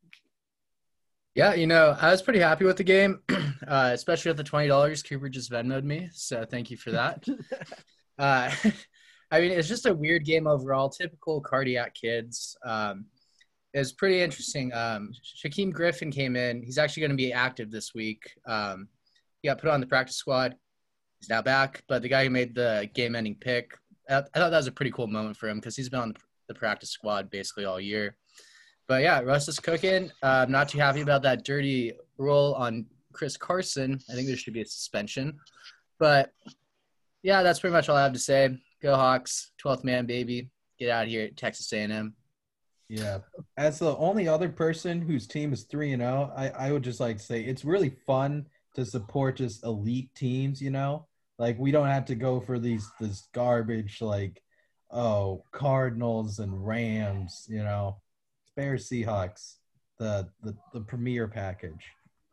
[1.34, 3.20] Yeah, you know, I was pretty happy with the game,
[3.66, 6.10] uh, especially with the twenty dollars Cooper just Venmoed me.
[6.12, 7.24] So thank you for that.
[8.18, 8.50] uh,
[9.30, 10.90] I mean, it's just a weird game overall.
[10.90, 12.54] Typical cardiac kids.
[12.64, 13.06] Um,
[13.72, 14.74] it was pretty interesting.
[14.74, 15.12] Um,
[15.42, 16.62] Shaquem Griffin came in.
[16.62, 18.30] He's actually going to be active this week.
[18.46, 18.88] Um,
[19.40, 20.54] he got put on the practice squad.
[21.18, 21.82] He's now back.
[21.88, 23.72] But the guy who made the game-ending pick,
[24.10, 26.08] I, I thought that was a pretty cool moment for him because he's been on
[26.10, 26.20] the,
[26.52, 28.16] the practice squad basically all year.
[28.88, 30.10] But yeah, Russ is cooking.
[30.22, 33.98] Uh, I'm not too happy about that dirty rule on Chris Carson.
[34.10, 35.38] I think there should be a suspension.
[35.98, 36.30] But
[37.22, 38.58] yeah, that's pretty much all I have to say.
[38.82, 40.50] Go Hawks, 12th man, baby.
[40.78, 42.14] Get out of here at Texas A&M.
[42.88, 43.18] Yeah.
[43.56, 47.00] As the only other person whose team is 3 and 0, I I would just
[47.00, 51.06] like to say it's really fun to support just elite teams, you know?
[51.38, 54.42] Like we don't have to go for these this garbage like
[54.92, 57.96] oh, Cardinals and Rams, you know.
[58.54, 59.56] Bears Seahawks,
[59.98, 61.84] the the the premier package.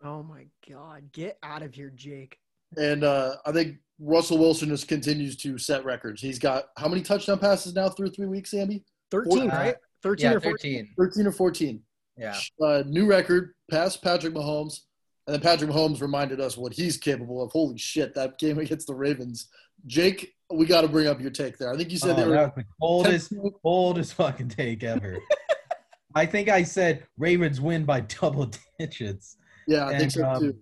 [0.03, 1.03] Oh my God.
[1.13, 2.37] Get out of here, Jake.
[2.77, 6.21] And uh, I think Russell Wilson just continues to set records.
[6.21, 8.83] He's got how many touchdown passes now through three weeks, Andy?
[9.11, 9.75] 13, Uh, right?
[10.03, 10.87] 13 Yeah, or 14.
[10.87, 10.93] 13.
[10.97, 11.81] 13 or 14.
[12.17, 12.37] Yeah.
[12.61, 14.81] Uh, new record, past Patrick Mahomes.
[15.27, 17.51] And then Patrick Mahomes reminded us what he's capable of.
[17.51, 19.47] Holy shit, that game against the Ravens.
[19.85, 21.73] Jake, we got to bring up your take there.
[21.73, 25.19] I think you said Oh, they were the oldest, 10 coldest fucking take ever.
[26.15, 29.37] I think I said Ravens win by double digits.
[29.67, 30.57] Yeah, I think so um, too.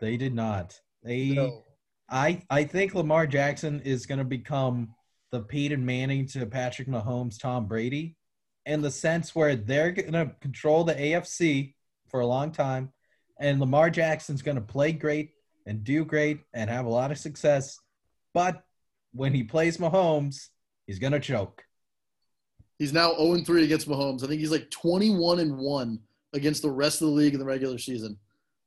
[0.00, 0.78] They did not.
[1.02, 1.64] They No.
[2.08, 4.94] I I think Lamar Jackson is going to become
[5.32, 8.16] the Peyton Manning to Patrick Mahomes, Tom Brady,
[8.64, 11.74] in the sense where they're going to control the AFC
[12.08, 12.92] for a long time,
[13.40, 15.30] and Lamar Jackson's going to play great
[15.66, 17.76] and do great and have a lot of success,
[18.32, 18.62] but
[19.16, 20.48] when he plays Mahomes,
[20.86, 21.64] he's going to choke.
[22.78, 24.22] He's now 0 3 against Mahomes.
[24.22, 25.98] I think he's like 21 and 1
[26.34, 28.18] against the rest of the league in the regular season.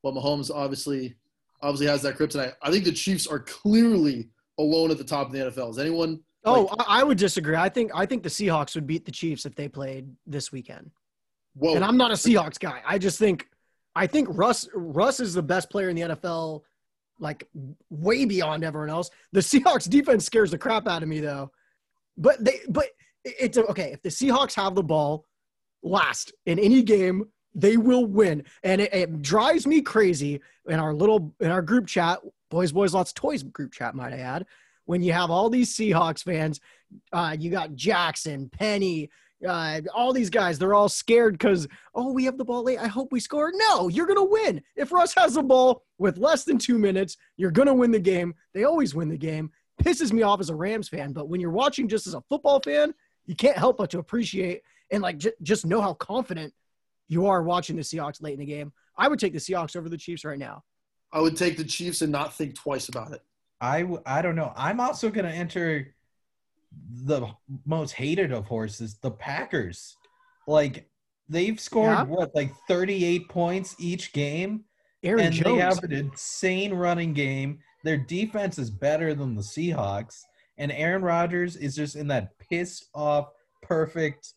[0.02, 1.16] But Mahomes obviously
[1.62, 2.54] obviously has that kryptonite.
[2.62, 5.72] I think the Chiefs are clearly alone at the top of the NFL.
[5.72, 7.56] Is anyone Oh, Like- I, I would disagree.
[7.58, 10.90] I think I think the Seahawks would beat the Chiefs if they played this weekend.
[11.56, 11.76] whoa?
[11.76, 12.82] And I'm not a Seahawks guy.
[12.88, 13.48] I just think
[13.96, 16.62] I think Russ Russ is the best player in the NFL,
[17.20, 17.48] like
[17.90, 19.10] way beyond everyone else.
[19.32, 21.52] The Seahawks defense scares the crap out of me though.
[22.18, 22.88] But they but
[23.24, 25.26] it's okay if the Seahawks have the ball
[25.84, 28.44] last in any game, they will win.
[28.64, 32.94] And it, it drives me crazy in our little in our group chat, boys, boys,
[32.94, 34.46] lots toys group chat, might I add.
[34.86, 36.60] When you have all these Seahawks fans,
[37.14, 39.10] uh, you got Jackson, Penny,
[39.47, 42.80] uh, all these guys, they're all scared because, oh, we have the ball late.
[42.80, 43.52] I hope we score.
[43.54, 44.62] No, you're going to win.
[44.75, 47.99] If Russ has the ball with less than two minutes, you're going to win the
[47.99, 48.34] game.
[48.54, 49.52] They always win the game.
[49.82, 52.60] Pisses me off as a Rams fan, but when you're watching just as a football
[52.60, 52.93] fan,
[53.25, 56.54] you can't help but to appreciate and like j- just know how confident
[57.08, 58.73] you are watching the Seahawks late in the game.
[58.97, 60.63] I would take the Seahawks over the Chiefs right now.
[61.12, 63.21] I would take the Chiefs and not think twice about it.
[63.62, 64.54] I w- I don't know.
[64.56, 65.93] I'm also going to enter
[67.06, 67.28] the
[67.66, 69.96] most hated of horses, the Packers.
[70.48, 70.90] Like
[71.28, 72.04] they've scored Yeah.
[72.04, 74.64] what like 38 points each game
[75.04, 75.46] Aaron and Jones.
[75.46, 77.60] they have an insane running game.
[77.84, 80.22] Their defense is better than the Seahawks
[80.58, 83.30] and Aaron Rodgers is just in that pissed off
[83.62, 84.34] perfect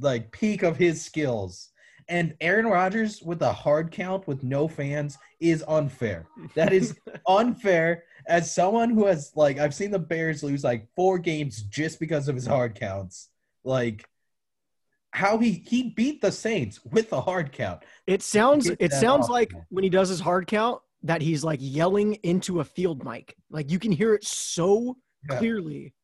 [0.00, 1.70] like peak of his skills.
[2.08, 6.26] And Aaron Rodgers with a hard count with no fans is unfair.
[6.56, 6.96] That is
[7.28, 12.00] unfair as someone who has like I've seen the Bears lose like four games just
[12.00, 13.28] because of his hard counts.
[13.64, 14.08] Like
[15.12, 17.82] how he he beat the Saints with a hard count.
[18.06, 21.58] It sounds it sounds off like when he does his hard count that he's like
[21.62, 23.34] yelling into a field mic.
[23.50, 24.96] Like you can hear it so
[25.28, 25.38] Yeah.
[25.38, 25.94] clearly.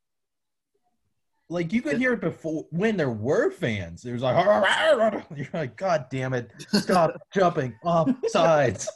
[1.49, 4.05] Like you could hear it before when there were fans.
[4.05, 4.35] It was like
[5.37, 8.91] you're like, God damn it, stop jumping off sides.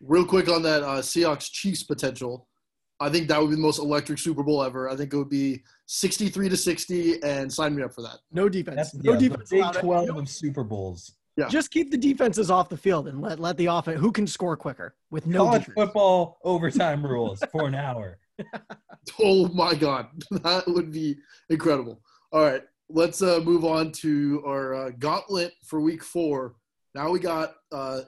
[0.00, 2.48] Real quick on that uh, Seahawks Chiefs potential,
[3.00, 4.88] I think that would be the most electric Super Bowl ever.
[4.88, 8.18] I think it would be 63 to 60, and sign me up for that.
[8.30, 8.76] No defense.
[8.76, 9.50] That's no yeah, defense.
[9.50, 9.72] Big.
[9.72, 11.12] Twelve of Super Bowls.
[11.36, 11.48] Yeah.
[11.48, 14.56] Just keep the defenses off the field and let let the offense who can score
[14.56, 15.74] quicker with no College defense.
[15.74, 18.18] football overtime rules for an hour.
[19.18, 21.16] Oh my God, that would be
[21.48, 22.02] incredible.
[22.32, 26.54] All right, let's uh, move on to our uh, gauntlet for Week Four.
[26.94, 28.02] Now we got uh,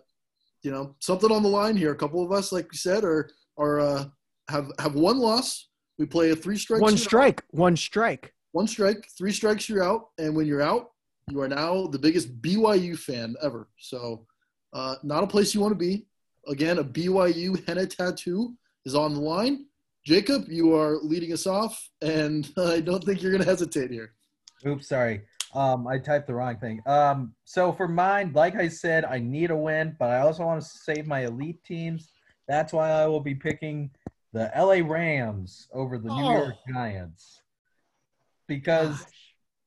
[0.62, 1.92] you know something on the line here.
[1.92, 4.05] A couple of us, like we said, are are uh,
[4.48, 5.68] have have one loss.
[5.98, 6.81] We play a three strike.
[6.81, 7.05] One you're out.
[7.05, 7.44] strike.
[7.51, 8.35] One strike.
[8.53, 10.11] One strike, three strikes, you're out.
[10.18, 10.90] And when you're out,
[11.31, 13.68] you are now the biggest BYU fan ever.
[13.79, 14.27] So,
[14.75, 16.07] uh, not a place you want to be.
[16.48, 19.66] again, a BYU henna tattoo is on the line.
[20.05, 24.12] Jacob, you are leading us off, and I don't think you're going to hesitate here.
[24.66, 25.22] Oops, sorry.
[25.55, 26.81] Um, I typed the wrong thing.
[26.87, 30.62] Um, so for mine, like I said, I need a win, but I also want
[30.62, 32.11] to save my elite teams.
[32.49, 33.91] That's why I will be picking
[34.33, 36.33] the LA Rams over the New Oh.
[36.33, 37.43] York Giants.
[38.47, 39.07] Because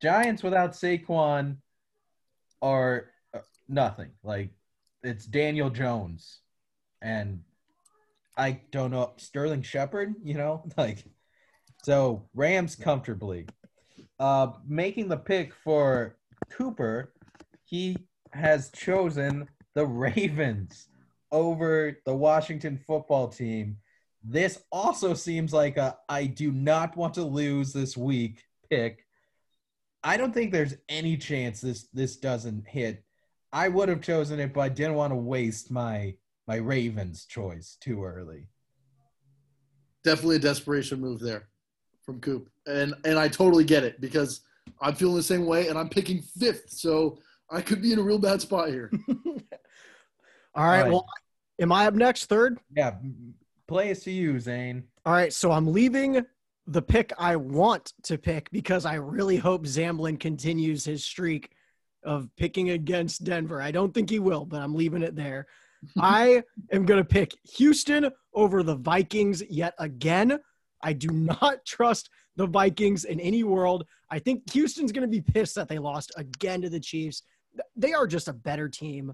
[0.02, 1.58] Giants without Saquon
[2.62, 4.10] are uh, nothing.
[4.24, 4.50] Like
[5.04, 6.40] it's Daniel Jones,
[7.02, 7.42] and
[8.38, 10.16] I don't know Sterling Shepard.
[10.24, 11.04] You know, like
[11.84, 13.48] so Rams comfortably.
[14.20, 16.18] Uh, making the pick for
[16.50, 17.14] Cooper,
[17.64, 17.98] he
[18.32, 20.88] has chosen the Ravens
[21.32, 23.78] over the Washington football team.
[24.24, 29.06] This also seems like a I do not want to lose this week pick.
[30.04, 33.04] I don't think there's any chance this this doesn't hit.
[33.52, 36.16] I would have chosen it, but I didn't want to waste my
[36.48, 38.48] my Ravens choice too early.
[40.04, 41.50] Definitely a desperation move there
[42.06, 44.42] from Coop, and and I totally get it because
[44.82, 48.04] I'm feeling the same way, and I'm picking fifth, so I could be in a
[48.04, 48.92] real bad spot here.
[49.10, 49.44] All right.
[50.56, 50.88] All right.
[50.88, 51.06] Well,
[51.60, 52.60] am I up next, third?
[52.76, 52.96] Yeah,
[53.68, 54.84] play it to you, Zane.
[55.06, 55.34] All right.
[55.34, 56.26] So I'm leaving
[56.68, 61.52] the pick I want to pick because I really hope Zamblin continues his streak
[62.04, 63.62] of picking against Denver.
[63.62, 65.48] I don't think he will, but I'm leaving it there.
[66.00, 70.40] I am going to pick Houston over the Vikings yet again.
[70.86, 73.86] I do not trust the Vikings in any world.
[74.10, 77.24] I think Houston's going to be pissed that they lost again to the Chiefs.
[77.76, 79.14] They are just a better team.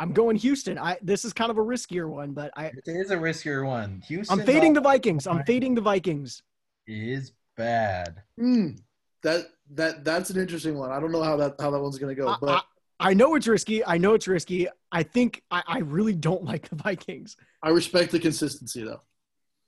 [0.00, 0.78] I'm going Houston.
[0.78, 4.02] I this is kind of a riskier one, but I It is a riskier one.
[4.08, 5.28] Houston I'm fading the Vikings.
[5.28, 6.42] I'm fading the Vikings.
[6.88, 8.22] is bad.
[8.36, 8.70] Hmm.
[9.22, 10.90] That that that's an interesting one.
[10.90, 12.64] I don't know how that how that one's gonna go, but
[12.98, 13.84] I, I know it's risky.
[13.84, 14.66] I know it's risky.
[14.90, 17.36] I think I, I really don't like the Vikings.
[17.62, 19.02] I respect the consistency though.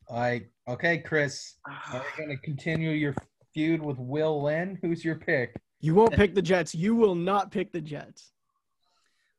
[0.09, 0.47] All right.
[0.69, 1.57] Okay, Chris.
[1.93, 3.15] Are we going to continue your
[3.53, 4.79] feud with Will Lynn?
[4.81, 5.55] Who's your pick?
[5.81, 6.75] You won't pick the Jets.
[6.75, 8.33] You will not pick the Jets.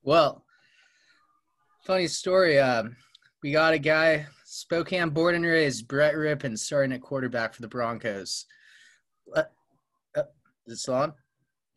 [0.04, 0.46] Well,
[1.84, 2.60] funny story.
[2.60, 2.96] Um,
[3.42, 7.68] we got a guy, Spokane born and raised, Brett Rypien, starting at quarterback for the
[7.68, 8.46] Broncos.
[9.36, 9.44] Uh,
[10.16, 10.22] uh,
[10.68, 11.14] is it still on?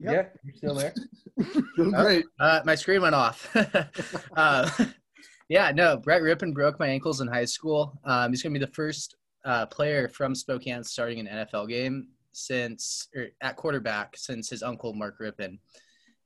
[0.00, 0.12] Yep.
[0.12, 0.94] Yeah, you're still there.
[1.76, 2.02] Doing Oh.
[2.02, 2.26] great.
[2.38, 3.50] Uh, my screen went off.
[4.36, 4.68] uh,
[5.48, 7.98] yeah, no, Brett Rypien broke my ankles in high school.
[8.04, 12.08] Um, he's going to be the first uh, player from Spokane starting an NFL game
[12.32, 15.58] since or at quarterback since his uncle Mark Rypien.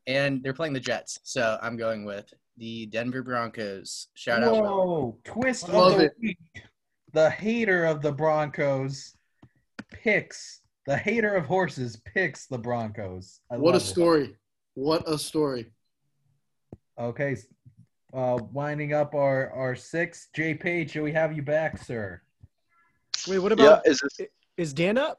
[0.06, 4.08] And they're playing the Jets, so I'm going with the Denver Broncos.
[4.14, 4.52] Shout out!
[4.52, 4.62] Will.
[4.62, 5.18] Whoa!
[5.24, 6.12] Twist of the it.
[6.20, 6.38] week.
[7.12, 9.14] The hater of the Broncos
[9.90, 10.62] picks.
[10.86, 13.40] The hater of horses picks the Broncos.
[13.50, 13.86] I What a love it.
[13.86, 14.36] story.
[14.74, 15.70] What a story.
[16.98, 17.36] Okay.
[18.12, 20.28] Uh, winding up our our six.
[20.34, 22.20] Jay Page, shall we have you back, sir.
[23.28, 25.18] Wait, what Yeah, about is this, is Dan up?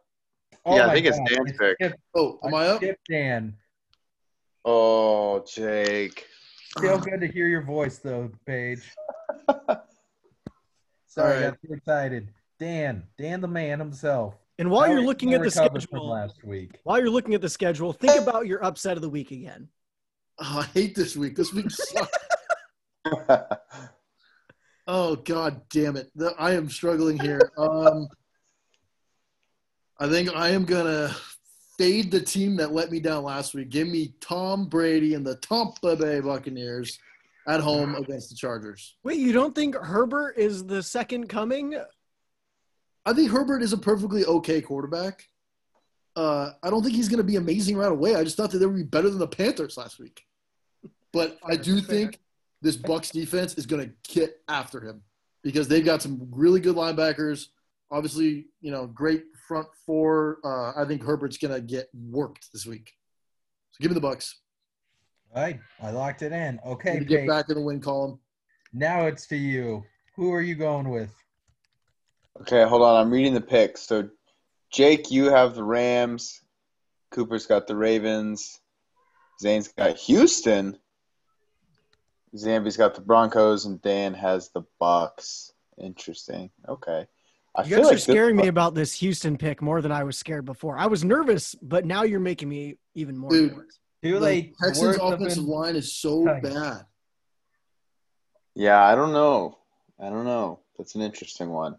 [0.65, 1.75] Oh Yeah, I my think it's Dan's I pick.
[1.81, 2.77] skipped- Oh, am I up?
[2.77, 3.55] skipped Dan.
[4.65, 6.27] oh, Jake.
[6.77, 8.81] Still good to hear your voice, though, Paige.
[11.07, 12.29] Sorry, I All got too excited.
[12.59, 14.35] Dan, Dan the man himself.
[14.59, 16.79] And while How you're looking at the schedule, last week.
[16.83, 19.67] while you're looking at the schedule, think about your upset of the week again.
[20.39, 21.35] Oh, I hate this week.
[21.35, 22.17] This week sucks.
[24.87, 26.11] oh God damn it.
[26.15, 27.51] The- I am struggling here.
[27.57, 28.07] Um
[29.99, 31.15] I think I am gonna
[31.77, 33.69] fade the team that let me down last week.
[33.69, 36.99] Give me Tom Brady and the Tampa Bay Buccaneers
[37.47, 38.95] at home against the Chargers.
[39.03, 41.75] Wait, you don't think Herbert is the second coming?
[43.05, 45.27] I think Herbert is a perfectly okay quarterback.
[46.15, 48.15] Uh, I don't think he's going to be amazing right away.
[48.15, 50.23] I just thought that they would be better than the Panthers last week.
[51.11, 52.19] But I do think
[52.63, 55.01] this Bucs defense is going to get after him
[55.43, 57.47] because they've got some really good linebackers.
[57.91, 60.39] Obviously, you know, great front four.
[60.43, 62.93] Uh, I think Herbert's going to get worked this week.
[63.71, 64.35] So give me the Bucs.
[65.35, 66.59] All right, I locked it in.
[66.65, 68.19] Okay, get Paige, back in the win column.
[68.71, 69.83] now it's to you.
[70.15, 71.13] Who are you going with?
[72.41, 73.01] Okay, hold on.
[73.01, 73.81] I'm reading the picks.
[73.81, 74.09] So,
[74.71, 76.41] Jake, you have the Rams.
[77.11, 78.59] Cooper's got the Ravens.
[79.41, 80.77] Zane's got Houston.
[82.35, 85.51] Zambi's got the Broncos, and Dan has the Bucs.
[85.77, 86.49] Interesting.
[86.67, 87.05] Okay.
[87.55, 89.91] I You feel guys like are this- scaring me about this Houston pick more than
[89.91, 90.77] I was scared before.
[90.77, 93.51] I was nervous, but now you're making me even more Dude.
[93.55, 93.79] nervous.
[94.01, 94.53] Too The.
[94.61, 96.41] Texans' offensive been- line is so Nice.
[96.43, 96.85] bad.
[98.55, 99.57] Yeah, I don't know.
[99.99, 100.59] I don't know.
[100.77, 101.77] That's an interesting one.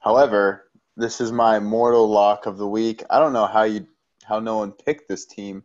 [0.00, 3.02] However, this is my mortal lock of the week.
[3.08, 3.86] I don't know how you
[4.24, 5.64] how no one picked this team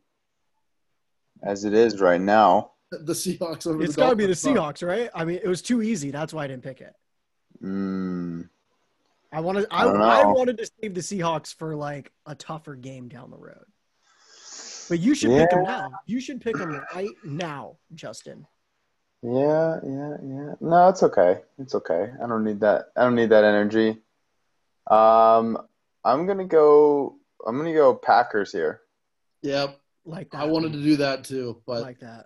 [1.41, 2.71] as it is right now.
[3.05, 5.09] the Seahawks over It's the got to be the Seahawks, right?
[5.13, 6.11] I mean, it was too easy.
[6.11, 6.93] That's why I didn't pick it.
[7.63, 8.49] Mm,
[9.31, 13.09] I wanted I, I I wanted to save the Seahawks for like a tougher game
[13.09, 13.65] down the road.
[14.87, 15.91] But you should pick them now.
[16.07, 18.47] You should pick them right now, Justin.
[19.21, 20.53] yeah, yeah, yeah.
[20.59, 21.41] No, it's okay.
[21.59, 22.11] It's okay.
[22.23, 22.87] I don't need that.
[22.95, 23.99] I don't need that energy.
[24.89, 25.57] Um,
[26.03, 27.17] I'm gonna go.
[27.45, 28.81] I'm gonna go Packers here.
[29.43, 30.41] Yep, Like that.
[30.41, 32.25] I wanted to do that too, but like that.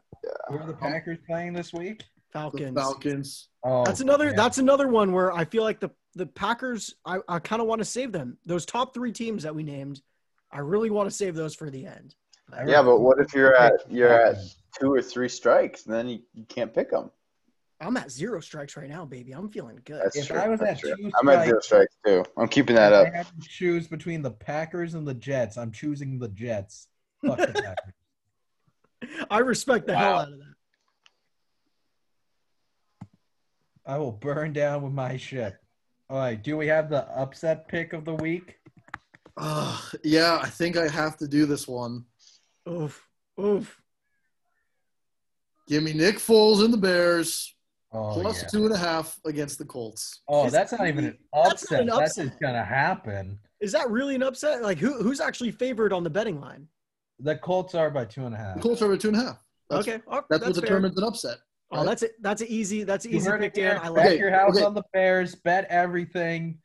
[0.49, 1.99] Who are the Packers playing this week?
[1.99, 2.75] the Falcons.
[2.79, 3.49] Falcons.
[3.63, 4.25] Oh, That's another.
[4.27, 4.33] yeah.
[4.35, 6.95] That's another one where I feel like the the Packers.
[7.05, 8.37] I, I kind of want to save them.
[8.45, 10.01] Those top three teams that we named,
[10.51, 12.15] I really want to save those for the end.
[12.51, 14.37] I Yeah, but what if you're at you're at
[14.79, 17.11] two or three strikes, and then you, you can't pick them?
[17.81, 19.33] I'm at zero strikes right now, baby.
[19.33, 20.01] I'm feeling good.
[20.03, 20.37] That's If true.
[20.37, 20.95] I was That's at true.
[20.95, 22.31] two I'm at zero strikes- strikes too.
[22.37, 23.07] I'm keeping that up.
[23.13, 25.57] I have to choose between the Packers and the Jets.
[25.57, 26.87] I'm choosing the Jets.
[27.25, 27.93] Fuck the Packers.
[29.29, 30.53] I respect the hell out of that.
[33.85, 35.57] I will burn down with my ship.
[36.09, 36.41] All right.
[36.41, 38.55] Do we have the upset pick of the week?
[39.35, 42.05] Uh, yeah, I think I have to do this one.
[42.69, 43.05] Oof.
[43.39, 43.81] Oof.
[45.67, 47.49] Give me Nick Foles and the Bears
[47.95, 48.47] Oh, plus yeah.
[48.47, 50.21] two and a half against the Colts.
[50.27, 51.79] oh Is that's not even an really- that's not upset.
[51.81, 52.25] an That's upset.
[52.27, 53.39] just gonna happen.
[53.59, 54.63] Is that really an upset?
[54.63, 56.67] Like who who's actually favored on the betting line?
[57.19, 58.55] The Colts are by two and a half.
[58.55, 59.39] The Colts are by two and a half.
[59.69, 60.01] That's, okay.
[60.07, 60.61] Oh, that's, what fair.
[60.61, 61.37] determines an upset.
[61.71, 62.13] Oh, that's it.
[62.21, 62.83] That's an easy.
[62.83, 63.53] That's an easy pick, it.
[63.53, 63.77] Dan.
[63.77, 64.05] I Bet like.
[64.07, 64.65] Okay, your house okay.
[64.65, 65.35] on the Bears.
[65.35, 66.59] Bet everything.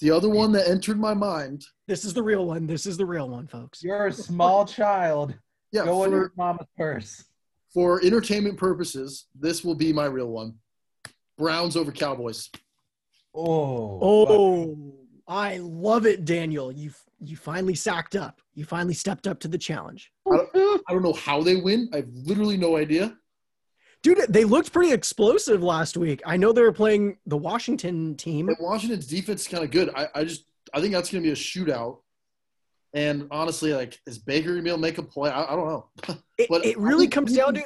[0.00, 1.64] The other one that entered my mind.
[1.86, 2.66] This is the real one.
[2.66, 3.82] This is the real one, folks.
[3.82, 5.34] You're a small child.
[5.70, 7.24] Yeah, Go in for, your mama's purse.
[7.72, 10.54] for entertainment purposes, this will be my real one.
[11.38, 12.50] Browns over Cowboys.
[13.34, 13.98] Oh.
[14.02, 14.94] Oh,
[15.26, 16.70] I love it, Daniel.
[16.70, 16.90] You
[17.22, 18.40] you finally sacked up.
[18.54, 21.88] You finally stepped up to the challenge, I don't know how they win.
[21.92, 23.16] I have literally no idea.
[24.02, 24.18] dude.
[24.28, 26.20] They looked pretty explosive last week.
[26.26, 28.48] I know they were playing the Washington team.
[28.48, 29.90] And Washington's defense is kind of good.
[29.94, 30.44] I, I just
[30.74, 31.98] I think that's going to be a shootout.
[32.94, 35.30] And honestly, like, is Baker going to be able to make a play?
[35.30, 35.86] I, I don't know.
[36.38, 37.62] It, But it I really comes down to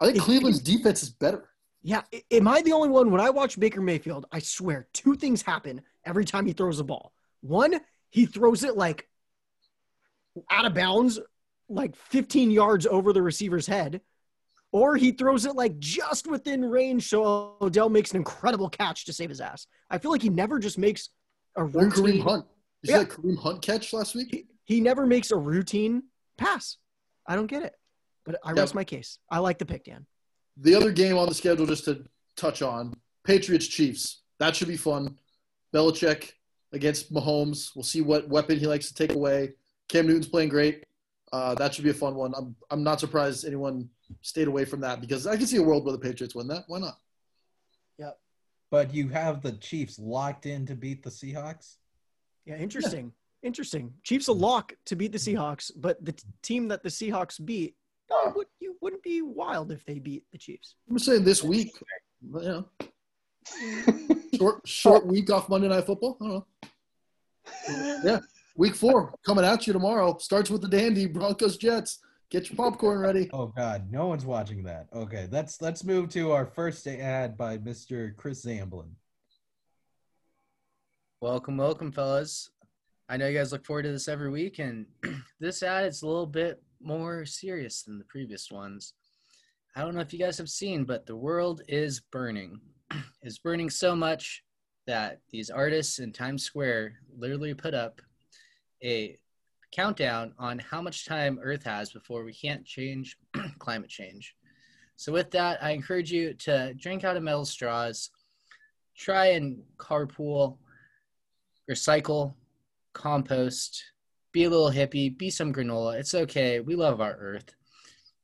[0.00, 1.50] I think Cleveland's defense is better.
[1.82, 4.26] Yeah, am I the only one when I watch Baker Mayfield?
[4.32, 7.12] I swear, two things happen every time he throws a ball.
[7.42, 7.80] One,
[8.10, 9.08] he throws it like
[10.50, 11.18] out of bounds,
[11.68, 14.00] like 15 yards over the receiver's head,
[14.72, 19.12] or he throws it like just within range so Odell makes an incredible catch to
[19.12, 19.66] save his ass.
[19.90, 21.10] I feel like he never just makes
[21.56, 22.20] a Or Kareem routine.
[22.22, 22.46] Hunt.
[22.82, 22.98] You Yeah.
[22.98, 24.28] see that Kareem Hunt catch last week?
[24.30, 26.04] He, he never makes a routine
[26.36, 26.76] pass.
[27.26, 27.74] I don't get it,
[28.24, 28.60] but I Yeah.
[28.60, 29.18] rest my case.
[29.28, 30.06] I like the pick, Dan.
[30.56, 32.04] The other game on the schedule, just to
[32.36, 32.94] touch on,
[33.24, 34.22] Patriots Chiefs.
[34.38, 35.18] That should be fun.
[35.74, 36.32] Belichick
[36.72, 37.70] against Mahomes.
[37.74, 39.52] We'll see what weapon he likes to take away.
[39.88, 40.84] Cam Newton's playing great.
[41.32, 42.32] Uh, that should be a fun one.
[42.36, 43.88] I'm I'm not surprised anyone
[44.20, 46.64] stayed away from that because I can see a world where the Patriots win that.
[46.66, 46.98] Why not?
[47.98, 48.18] Yep.
[48.70, 51.76] But you have the Chiefs locked in to beat the Seahawks.
[52.46, 53.12] Yeah, interesting.
[53.42, 53.92] Interesting.
[54.02, 57.74] Chiefs a lock to beat the Seahawks, but the t- team that the Seahawks beat,
[58.10, 60.74] uh, would, you wouldn't be wild if they beat the Chiefs.
[60.88, 61.72] I'm saying this week.
[62.22, 62.66] You know,
[64.36, 66.16] short short week off Monday Night Football.
[66.20, 68.00] I don't know.
[68.04, 68.20] Yeah,
[68.56, 70.16] week four coming at you tomorrow.
[70.18, 71.98] Starts with the dandy Broncos Jets.
[72.30, 73.28] Get your popcorn ready.
[73.32, 74.86] Oh God, no one's watching that.
[74.94, 78.14] Okay, let's let's move to our first ad by Mr.
[78.16, 78.90] Chris Zamblin.
[81.20, 82.50] Welcome, welcome, fellas.
[83.08, 84.86] I know you guys look forward to this every week, and
[85.40, 88.94] this ad is a little bit more serious than the previous ones.
[89.74, 92.60] I don't know if you guys have seen, but the world is burning.
[93.22, 94.42] It's burning so much
[94.86, 98.00] that these artists in Times Square literally put up
[98.82, 99.18] a
[99.72, 103.16] countdown on how much time Earth has before we can't change
[103.58, 104.34] climate change.
[104.96, 108.10] So, with that, I encourage you to drink out of metal straws,
[108.96, 110.58] try and carpool,
[111.70, 112.34] recycle,
[112.92, 113.82] compost,
[114.32, 115.98] be a little hippie, be some granola.
[115.98, 116.60] It's okay.
[116.60, 117.54] We love our Earth.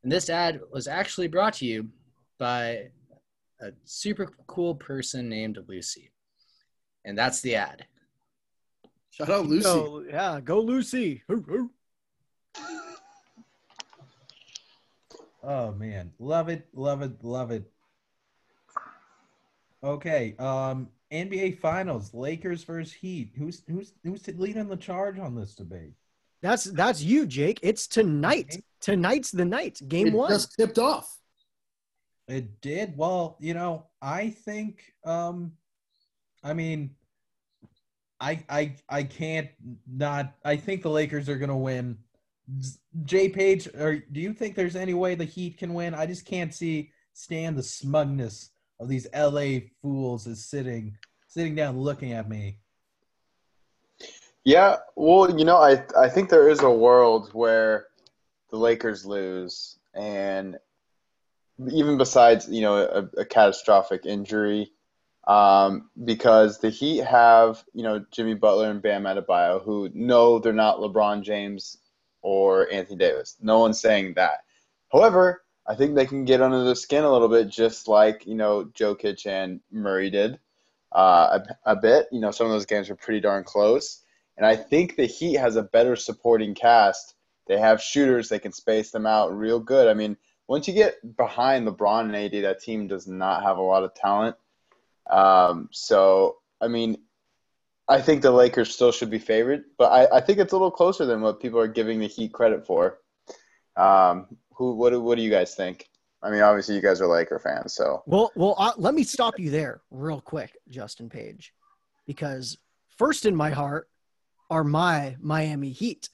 [0.03, 1.89] And this ad was actually brought to you
[2.39, 2.91] by
[3.61, 6.11] a super cool person named Lucy.
[7.05, 7.87] And that's the ad.
[9.11, 9.65] Shout out Lucy.
[9.65, 11.23] Go, yeah, go Lucy.
[11.29, 11.71] Hoo, hoo.
[15.43, 17.71] Oh man, love it, love it, love it.
[19.83, 23.31] Okay, um, NBA Finals, Lakers versus Heat.
[23.39, 25.93] Who's who's who's leading the charge on this debate?
[26.43, 27.61] That's that's you, Jake.
[27.63, 28.63] It's tonight.
[28.81, 29.81] Tonight's the night.
[29.87, 30.31] Game it one.
[30.31, 31.17] just tipped off.
[32.29, 33.37] It did well.
[33.41, 34.93] You know, I think.
[35.05, 35.53] Um,
[36.43, 36.95] I mean,
[38.21, 39.49] I I I can't
[39.87, 40.35] not.
[40.45, 41.99] I think the Lakers are gonna win.
[43.05, 45.95] Jay Page, or do you think there's any way the Heat can win?
[45.95, 50.97] I just can't see stand the smugness of these LA fools is sitting
[51.29, 52.59] sitting down looking at me.
[54.45, 57.87] Yeah, well, you know, I I think there is a world where
[58.51, 60.57] the Lakers lose, and
[61.71, 64.73] even besides, you know, a, a catastrophic injury,
[65.27, 70.53] um, because the Heat have, you know, Jimmy Butler and Bam Adebayo, who know they're
[70.53, 71.79] not LeBron James
[72.23, 73.37] or Anthony Davis.
[73.41, 74.45] No one's saying that.
[74.93, 78.35] However, I think they can get under the skin a little bit, just like you
[78.35, 80.39] know Jokic and Murray did
[80.93, 82.07] uh, a, a bit.
[82.13, 84.03] You know, some of those games were pretty darn close,
[84.37, 87.15] and I think the Heat has a better supporting cast.
[87.49, 89.89] They have shooters; they can space them out real good.
[89.89, 90.17] I mean,
[90.49, 93.95] once you get behind LeBron and AD, that team does not have a lot of
[93.95, 94.37] talent.
[95.11, 96.99] Um, so, I mean,
[97.89, 100.71] I think the Lakers still should be favored, but I, I think it's a little
[100.71, 102.99] closer than what people are giving the Heat credit for.
[103.77, 104.75] Um, who?
[104.75, 104.91] What?
[104.91, 105.89] do- What do you guys think?
[106.23, 109.39] I mean, obviously, you guys are Laker fans, so Well, well, uh, let me stop
[109.39, 111.53] you there real quick, Justin Page,
[112.07, 112.57] because
[112.97, 113.89] first in my heart
[114.51, 116.09] are my Miami Heat.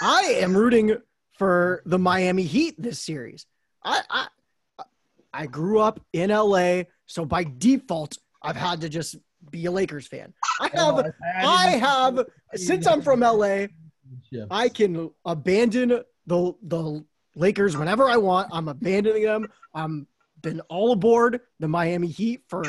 [0.00, 0.96] I am rooting
[1.36, 3.44] for the Miami Heat this series.
[3.84, 4.84] I I,
[5.32, 9.16] I grew up in LA, so by default, I've had to just
[9.50, 10.32] be a Lakers fan.
[10.60, 13.66] I have, I have, since I'm from LA,
[14.50, 17.04] I can abandon the the
[17.36, 18.48] Lakers whenever I want.
[18.52, 19.48] I'm abandoning them.
[19.74, 20.06] I'm
[20.42, 22.64] been all aboard the Miami Heat for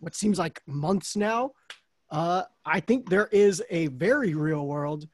[0.00, 1.52] what seems like months now.
[2.10, 5.08] Uh, I think there is a very real world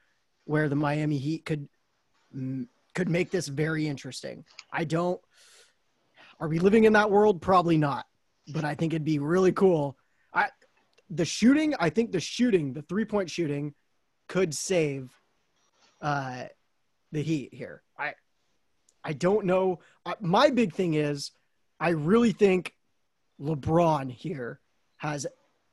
[0.44, 1.68] where the Miami Heat could
[2.94, 4.44] could make this very interesting.
[4.72, 5.20] I don't.
[6.40, 7.42] Are we living in that world?
[7.42, 8.06] Probably not.
[8.48, 9.96] But I think it'd be really cool.
[10.32, 10.48] I
[11.10, 11.74] the shooting.
[11.78, 13.74] I think the shooting, the three point shooting,
[14.28, 15.10] could save
[16.00, 16.44] uh,
[17.12, 17.82] the Heat here.
[17.98, 18.14] I
[19.04, 19.80] I don't know.
[20.06, 21.32] Uh, my big thing is,
[21.80, 22.74] I really think
[23.40, 24.60] LeBron here
[24.96, 25.26] has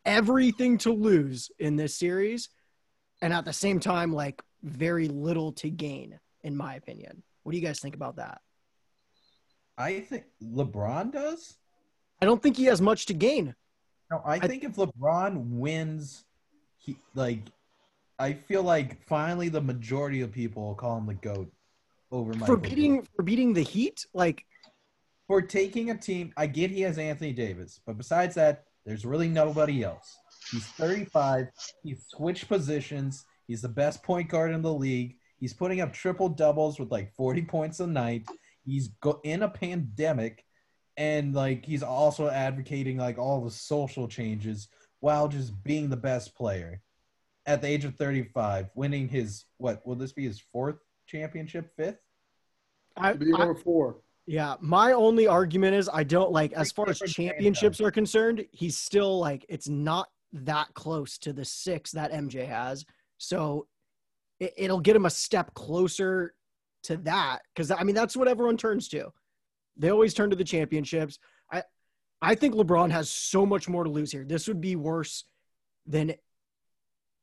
[0.05, 2.49] everything to lose in this series,
[3.21, 7.23] and at the same time, like very little to gain, in my opinion.
[7.43, 8.41] What do you guys think about that?
[9.77, 11.57] I think LeBron does.
[12.21, 13.55] I don't think he has much to gain.
[14.11, 16.25] No, I think if LeBron wins,
[16.77, 17.39] he like.
[18.17, 21.51] I feel like finally the majority of people will call him the goat
[22.11, 22.45] over Michael.
[22.45, 24.45] For beating for beating the Heat, like
[25.27, 26.31] for taking a team.
[26.37, 30.15] I get he has Anthony Davis, but besides that, there's really nobody else.
[30.51, 31.47] He's 35.
[31.83, 33.25] He's switched positions.
[33.47, 35.17] He's the best point guard in the league.
[35.39, 38.27] He's putting up triple doubles with like 40 points a night.
[38.65, 40.43] He's go- in a pandemic,
[40.97, 44.67] and like he's also advocating like all the social changes
[44.99, 46.81] while just being the best player.
[47.45, 51.99] At the age of 35, winning his what will this be his fourth championship, fifth?
[52.97, 53.97] I, Be I- number four.
[54.25, 58.77] yeah, my only argument is I don't like as far as championships are concerned, he's
[58.77, 62.83] still like it's not that close to the six that MJ has.
[63.17, 63.67] So
[64.39, 66.33] it, it'll get him a step closer
[66.85, 69.11] to that because I mean that's what everyone turns to.
[69.77, 71.19] They always turn to the championships.
[71.51, 71.63] I
[72.21, 74.25] I think LeBron has so much more to lose here.
[74.25, 75.25] This would be worse
[75.85, 76.15] than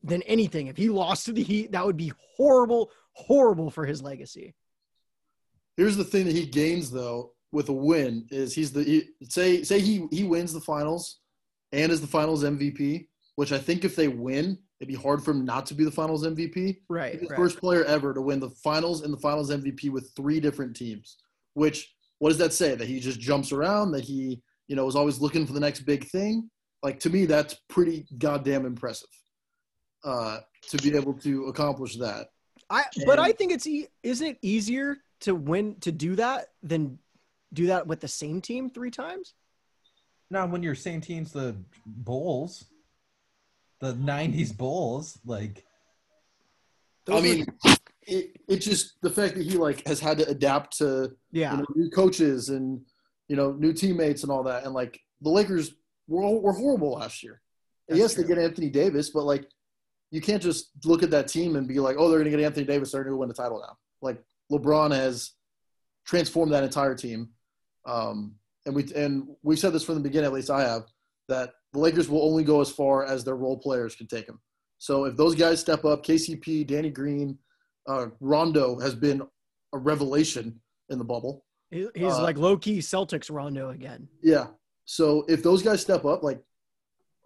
[0.03, 0.67] than anything.
[0.67, 4.55] If he lost to the Heat, that would be horrible, horrible for his legacy.
[5.77, 9.63] Here's the thing that he gains though with a win is he's the he, say
[9.63, 11.21] say he he wins the finals
[11.73, 15.31] and is the finals MVP, which I think if they win, it'd be hard for
[15.31, 16.79] him not to be the finals MVP.
[16.89, 17.13] Right.
[17.13, 17.37] He's the right.
[17.37, 21.19] first player ever to win the finals and the finals MVP with three different teams.
[21.55, 22.75] Which what does that say?
[22.75, 25.81] That he just jumps around, that he, you know, is always looking for the next
[25.83, 26.51] big thing?
[26.83, 29.09] Like to me, that's pretty goddamn impressive.
[30.03, 32.27] Uh, to be able to accomplish that.
[32.69, 36.99] I but I think it's e- isn't it easier to win to do that than
[37.53, 39.35] do that with the same team three times?
[40.29, 41.55] Now, when your same team's the
[41.87, 42.65] Bulls,
[43.83, 45.65] the '90s Bulls, like
[47.11, 47.47] I mean,
[48.07, 51.59] it, it just the fact that he like has had to adapt to yeah, you
[51.59, 52.81] know, new coaches and
[53.29, 55.75] you know new teammates and all that, and like the Lakers
[56.07, 57.43] were were horrible last year.
[57.89, 58.23] That's yes, true.
[58.23, 59.47] they get Anthony Davis, but like
[60.13, 62.45] you can't just look at that team and be like, oh, they're going to get
[62.45, 63.77] Anthony Davis, they're going to win the title now.
[64.01, 64.23] Like
[64.53, 65.33] LeBron has
[66.07, 67.31] transformed that entire team,
[67.85, 70.85] um, and we and we said this from the beginning, at least I have,
[71.29, 74.41] that the Lakers will only go as far as their role players can take them.
[74.79, 77.39] So if those guys step up, KCP, Danny Green,
[77.87, 79.23] uh, Rondo has been
[79.73, 80.61] a revelation
[80.91, 81.45] in the bubble.
[81.71, 84.07] He's uh, like low key Celtics Rondo again.
[84.23, 84.49] Yeah.
[84.85, 86.43] So if those guys step up, like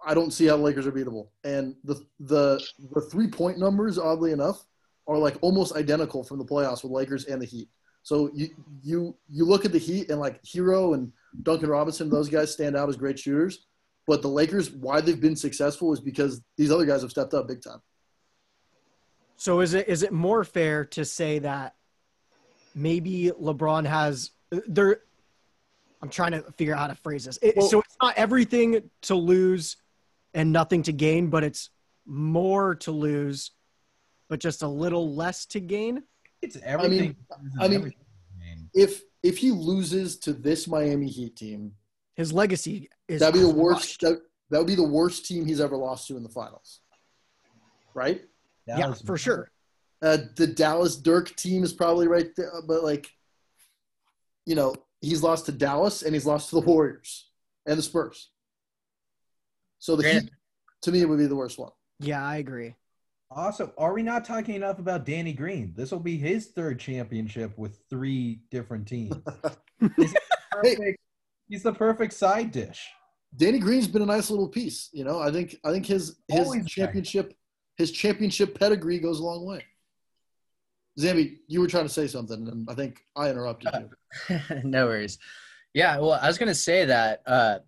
[0.07, 1.29] I don't see how the Lakers are beatable.
[1.43, 4.65] And the the the three point numbers, oddly enough,
[5.09, 7.69] are like almost identical from the playoffs with Lakers and the Heat.
[8.03, 8.51] So you
[8.83, 12.77] you you look at the Heat and like Herro and Duncan Robinson, those guys stand
[12.77, 13.67] out as great shooters.
[14.07, 17.49] But the Lakers, why they've been successful is because these other guys have stepped up
[17.49, 17.81] big time.
[19.37, 21.75] So is it is it more fair to say that
[22.75, 25.01] maybe LeBron has there?
[26.01, 27.39] I'm trying to figure out how to phrase this.
[27.43, 29.77] It, Well- so it's not everything to lose
[30.35, 31.71] and nothing to gain, but it's
[32.05, 33.51] more to lose,
[34.29, 36.03] but just a little less to gain.
[36.43, 37.17] It's everything.
[37.59, 38.01] I mean- everything.
[38.39, 38.71] Man.
[38.73, 41.75] If if he loses to this Miami Heat team,
[42.17, 44.01] His legacy is that'd be the worst.
[44.01, 46.81] That, that would be the worst team he's ever lost to in the finals.
[47.95, 48.23] Right?
[48.67, 49.51] Yeah, Dallas- for sure.
[50.03, 53.09] Uh, the Dallas Dirk team is probably right there, but like,
[54.45, 57.31] you know, he's lost to Dallas and he's lost to the Warriors
[57.67, 58.31] and the Spurs.
[59.79, 60.33] So the Granted- Heat,
[60.83, 61.71] to me, it would be the worst one.
[62.01, 62.75] Yeah, I agree.
[63.31, 65.73] Also, are we not talking enough about Danny Green?
[65.75, 69.14] This will be his third championship with three different teams.
[69.97, 70.21] He's the
[70.53, 71.01] perfect,
[71.49, 72.87] he's the perfect side dish.
[73.37, 74.89] Danny Green's been a nice little piece.
[74.93, 76.67] You know, I think I think his his Always been.
[76.67, 77.35] championship
[77.77, 79.65] his championship pedigree goes a long way.
[80.99, 84.41] Zambi, you were trying to say something, and I think I interrupted you.
[84.65, 85.19] no worries.
[85.75, 87.59] Yeah, well, I was gonna say that uh,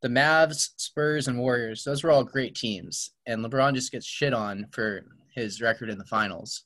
[0.00, 4.32] the Mavs, Spurs, and Warriors, those were all great teams, and LeBron just gets shit
[4.32, 5.04] on for
[5.34, 6.64] his record in the finals.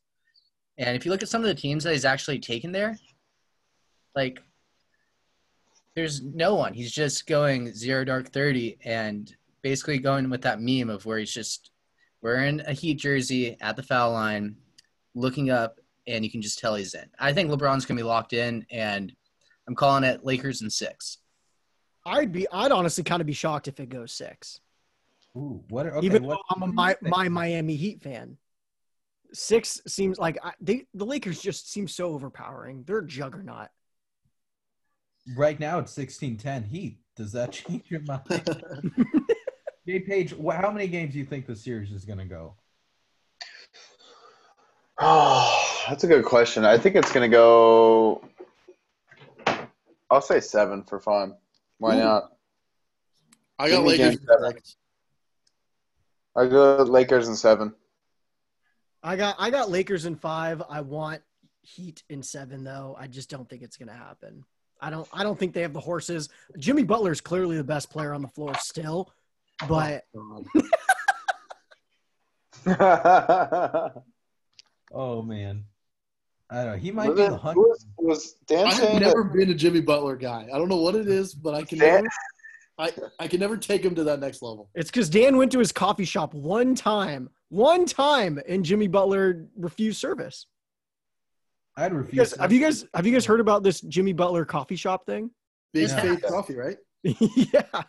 [0.78, 2.98] And if you look at some of the teams that he's actually taken there,
[4.14, 4.38] like
[5.96, 6.74] there's no one.
[6.74, 11.32] He's just going zero dark thirty and basically going with that meme of where he's
[11.32, 11.70] just
[12.22, 14.56] wearing a Heat jersey at the foul line,
[15.14, 17.06] looking up, and you can just tell he's in.
[17.18, 19.10] I think LeBron's gonna be locked in, and
[19.66, 21.18] I'm calling it Lakers in six.
[22.04, 24.60] I'd be I'd honestly kind of be shocked if it goes six.
[25.34, 25.86] Ooh, what?
[25.86, 28.36] Okay, Even what, though I'm a my, my Miami Heat fan.
[29.32, 32.84] Six seems like I, they the Lakers just seem so overpowering.
[32.86, 33.68] They're a juggernaut.
[35.34, 36.98] Right now it's sixteen ten Heat.
[37.16, 38.20] Does that change your mind?
[39.86, 42.56] Jay Page, how many games do you think the series is going to go?
[44.98, 46.64] Oh, that's a good question.
[46.64, 48.22] I think it's gonna go.
[50.10, 51.34] I'll say seven for fun.
[51.78, 52.04] Why Ooh.
[52.04, 52.32] not?
[53.58, 54.18] I got Lakers.
[54.26, 54.58] seven.
[56.36, 57.74] I go Lakers in seven.
[59.02, 60.62] I got I got Lakers in five.
[60.68, 61.22] I want
[61.62, 62.96] Heat in seven though.
[62.98, 64.44] I just don't think it's gonna happen.
[64.80, 66.28] I don't I don't think they have the horses.
[66.58, 69.12] Jimmy Butler is clearly the best player on the floor still,
[69.68, 70.44] but Oh,
[74.92, 75.64] oh man,
[76.50, 76.76] I don't know.
[76.78, 77.60] He might was, be it- the hundred.
[77.60, 80.48] was, was Dan I have never that been a Jimmy Butler guy.
[80.52, 82.08] I don't know what it is, but I can Dan- never,
[82.78, 82.92] I,
[83.24, 84.68] I can never take him to that next level.
[84.74, 89.46] it's because Dan went to his coffee shop one time, one time, and Jimmy Butler
[89.56, 90.46] refused service.
[91.76, 92.30] I'd refuse.
[92.32, 95.30] guys- have you guys have you guys heard about this Jimmy Butler coffee shop thing?
[95.72, 96.00] Big Yeah.
[96.00, 96.76] Face Coffee, right?
[97.02, 97.82] yeah.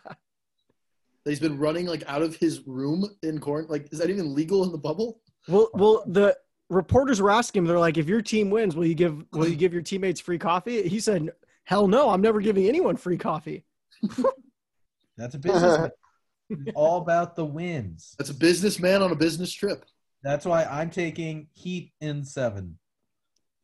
[1.24, 3.66] He's been running like out of his room in corn.
[3.68, 5.20] Like, is that even legal in the bubble?
[5.46, 6.36] Well, well, the
[6.70, 7.66] reporters were asking him.
[7.66, 10.38] They're like, "If your team wins, will you give will you give your teammates free
[10.38, 11.30] coffee?" He said,
[11.64, 13.64] "Hell no, I'm never giving anyone free coffee."
[15.16, 15.90] That's a business.
[16.74, 18.14] All about the wins.
[18.18, 19.84] That's a businessman on a business trip.
[20.22, 22.78] That's why I'm taking Heat in seven.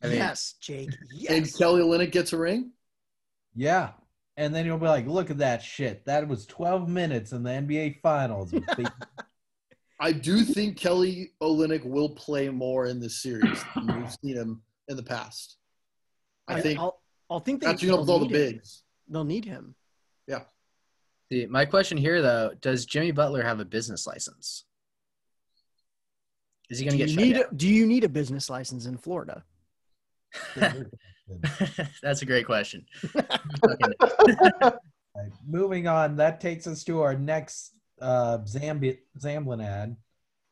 [0.04, 0.90] I mean- yes, Jake.
[1.28, 2.72] And Kelly Olynyk gets a ring.
[3.54, 3.92] Yeah.
[4.36, 6.04] And then you'll be like, look at that shit.
[6.06, 8.52] That was 12 minutes in the NBA Finals.
[10.00, 14.62] I do think Kelly Olynyk will play more in this series than we've seen him
[14.88, 15.56] in the past.
[16.48, 17.00] I think I'll,
[17.30, 18.62] I'll think they, catching up with all the they'll need him.
[19.08, 19.74] They'll need him.
[20.26, 20.40] Yeah.
[21.32, 24.64] See, my question here though, does Jimmy Butler have a business license?
[26.70, 29.44] Is he gonna get need a, do you need a business license in Florida?
[30.58, 30.90] Down?
[32.02, 32.84] That's a great question.
[35.16, 39.96] Right, Moving on, that takes us to our next uh, Zambi- Zamblin ad.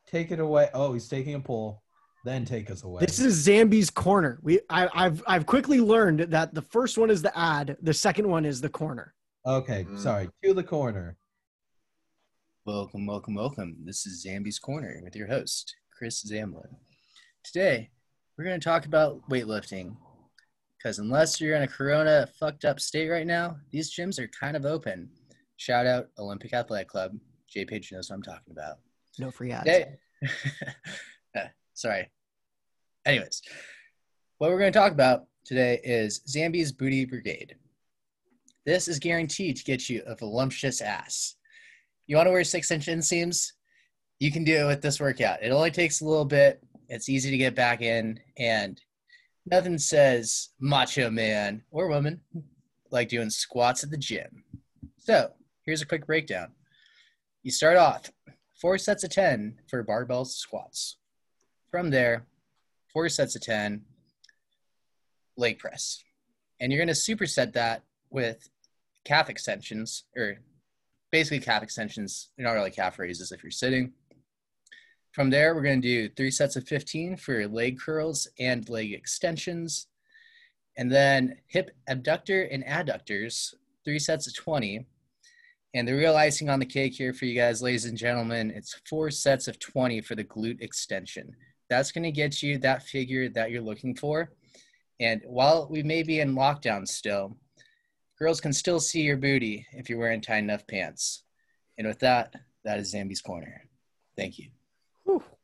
[0.07, 0.69] Take it away.
[0.73, 1.83] Oh, he's taking a pull.
[2.25, 3.01] Then take us away.
[3.05, 4.39] This is Zambi's corner.
[4.41, 8.29] We I, I've I've quickly learned that the first one is the ad, the second
[8.29, 9.15] one is the corner.
[9.45, 9.85] okay.
[9.85, 9.99] Mm.
[9.99, 10.29] Sorry.
[10.45, 11.17] To the corner.
[12.65, 13.79] Welcome, welcome, welcome.
[13.85, 16.77] This is Zambi's Corner with your host, Chris Zamblin.
[17.43, 17.91] Today,
[18.37, 19.97] we're going to talk about weightlifting.
[20.79, 24.57] Because unless you're in a corona fucked up state right now, these gyms are kind
[24.57, 25.09] of open.
[25.57, 27.13] Shout out Olympic Athletic Club.
[27.49, 28.79] J Page knows what I'm talking about.
[29.19, 29.65] No free ads.
[29.65, 29.97] Today,
[31.35, 32.11] Uh, sorry.
[33.07, 33.41] Anyways,
[34.39, 37.57] what we're going to talk about today is Zambi's Booty Brigade.
[38.67, 41.37] This is guaranteed to get you a voluptuous ass.
[42.07, 43.53] You want to wear six inch inseams?
[44.21, 45.43] You can do it with this workout.
[45.43, 46.63] It only takes a little bit.
[46.93, 48.79] It's easy to get back in, and
[49.47, 52.21] nothing says macho man or woman
[52.91, 54.45] like doing squats at the gym.
[54.99, 55.33] So
[55.65, 56.49] here's a quick breakdown.
[57.43, 58.13] You start off
[58.61, 60.99] four sets of 10 for barbell squats.
[61.71, 62.27] From there,
[62.93, 63.81] four sets of 10
[65.39, 66.05] leg press.
[66.61, 68.51] And you're going to superset that with
[69.07, 70.41] calf extensions, or
[71.11, 72.29] basically calf extensions.
[72.37, 73.95] They're not really calf raises if you're sitting.
[75.13, 78.67] From there, we're going to do three sets of 15 for your leg curls and
[78.71, 79.89] leg extensions.
[80.79, 83.53] And then hip abductor and adductors,
[83.85, 84.87] three sets of 20.
[85.75, 88.81] And the real icing on the cake here for you guys, ladies and gentlemen, it's
[88.89, 91.37] four sets of 20 for the glute extension.
[91.69, 94.33] That's going to get you that figure that you're looking for.
[94.99, 97.37] And while we may be in lockdown still,
[98.19, 101.25] girls can still see your booty if you're wearing tight enough pants.
[101.77, 102.35] And with that,
[102.65, 103.63] that is Zambi's Corner.
[104.17, 104.49] Thank you.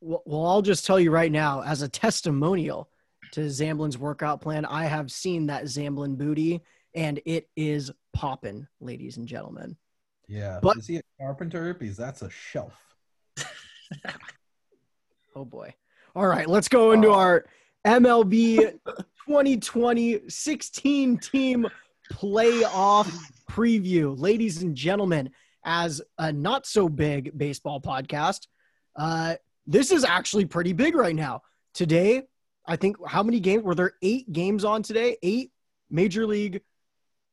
[0.01, 2.89] Well, I'll just tell you right now, as a testimonial
[3.33, 6.63] to Zamblin's workout plan, I have seen that Zamblin booty,
[6.95, 9.77] and it is popping, ladies and gentlemen.
[10.29, 10.61] Yeah.
[10.63, 11.75] But- is he a carpenter?
[11.75, 12.75] Because that's a shelf.
[15.39, 15.73] Oh boy.
[16.17, 17.47] All right, let's go into our
[17.87, 18.57] MLB
[19.29, 21.67] 2020 16 team
[22.13, 23.09] playoff
[23.49, 24.19] preview.
[24.19, 25.31] Ladies and gentlemen,
[25.65, 28.49] as a not so big baseball podcast,
[28.97, 29.37] uh,
[29.69, 31.43] this is actually pretty big right now.
[31.75, 32.23] Today,
[32.67, 33.93] I think how many games were there?
[34.03, 35.53] Eight games on today, eight
[35.91, 36.63] Major League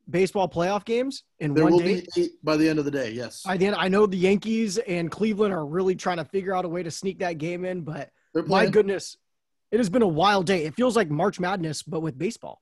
[0.07, 2.01] Baseball playoff games in There one will day.
[2.15, 3.09] be eight by the end of the day.
[3.09, 6.55] Yes, By the end, I know the Yankees and Cleveland are really trying to figure
[6.55, 8.11] out a way to sneak that game in, but
[8.45, 9.17] my goodness,
[9.71, 10.65] it has been a wild day.
[10.65, 12.61] It feels like March Madness, but with baseball.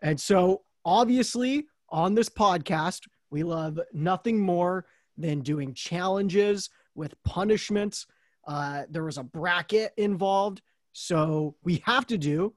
[0.00, 3.00] And so, obviously, on this podcast,
[3.30, 4.86] we love nothing more
[5.18, 8.06] than doing challenges with punishments.
[8.46, 10.62] Uh, there was a bracket involved.
[10.92, 12.54] So, we have to do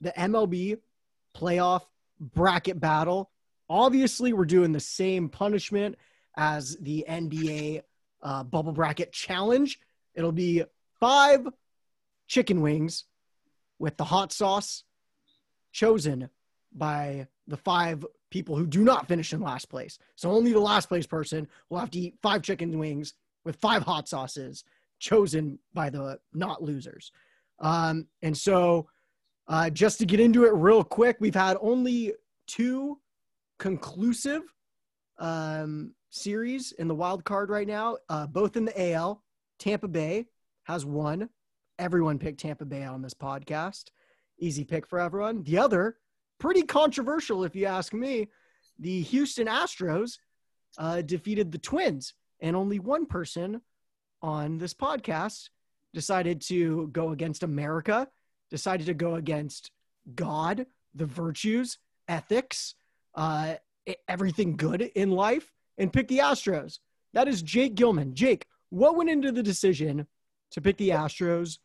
[0.00, 0.78] the MLB
[1.36, 1.82] playoff
[2.20, 3.30] bracket battle.
[3.68, 5.96] Obviously, we're doing the same punishment
[6.36, 7.82] as the NBA
[8.22, 9.78] uh, bubble bracket challenge.
[10.14, 10.64] It'll be
[11.00, 11.46] five
[12.26, 13.04] chicken wings
[13.78, 14.84] with the hot sauce
[15.72, 16.30] chosen
[16.72, 19.98] by the five people who do not finish in last place.
[20.16, 23.14] So only the last place person will have to eat five chicken wings
[23.44, 24.64] with five hot sauces
[24.98, 27.12] chosen by the not losers.
[27.58, 28.88] Um, and so,
[29.48, 32.12] uh, just to get into it real quick, we've had only
[32.46, 32.98] two
[33.58, 34.42] conclusive
[35.18, 39.22] um, series in the wild card right now, uh, both in the AL.
[39.58, 40.26] Tampa Bay
[40.64, 41.28] has one.
[41.78, 43.84] Everyone picked Tampa Bay on this podcast.
[44.38, 45.42] Easy pick for everyone.
[45.44, 45.96] The other,
[46.38, 48.28] pretty controversial if you ask me,
[48.78, 50.18] the Houston Astros
[50.78, 53.62] uh, defeated the Twins, and only one person
[54.26, 55.50] on this podcast
[55.94, 58.08] decided to go against America,
[58.50, 59.70] decided to go against
[60.16, 60.66] God,
[60.96, 62.74] the virtues, ethics,
[63.14, 63.54] uh,
[64.08, 66.80] everything good in life, and pick the Astros.
[67.12, 68.14] That is Jake Gilman.
[68.14, 70.08] Jake, what went into the decision
[70.50, 71.58] to pick the Astros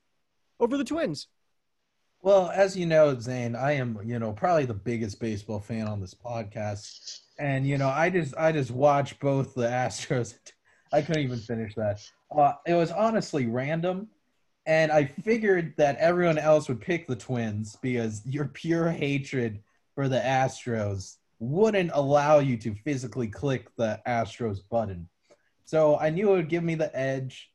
[0.60, 1.28] over the Twins?
[2.22, 6.00] Well, as you know, Zane, I am, you know, probably the biggest baseball fan on
[6.00, 7.22] this podcast.
[7.40, 10.36] And, you know, I just I just watched both the Astros.
[10.94, 12.00] I couldn't even finish that.
[12.36, 14.08] Uh, it was honestly random.
[14.66, 19.64] And I figured that everyone else would pick the Twins because your pure hatred
[19.96, 25.10] for the Astros wouldn't allow you to physically click the Astros button.
[25.66, 27.50] So I knew it would give me the edge.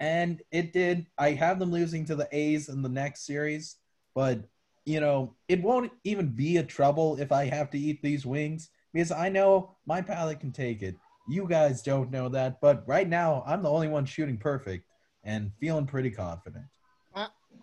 [0.00, 1.06] And it did.
[1.18, 3.76] I have them losing to the A's in the next series
[4.14, 4.40] but
[4.84, 8.70] you know it won't even be a trouble if i have to eat these wings
[8.92, 10.96] because i know my palate can take it
[11.30, 14.84] you guys don't know that but right now i'm the only one shooting perfect
[15.24, 16.64] and feeling pretty confident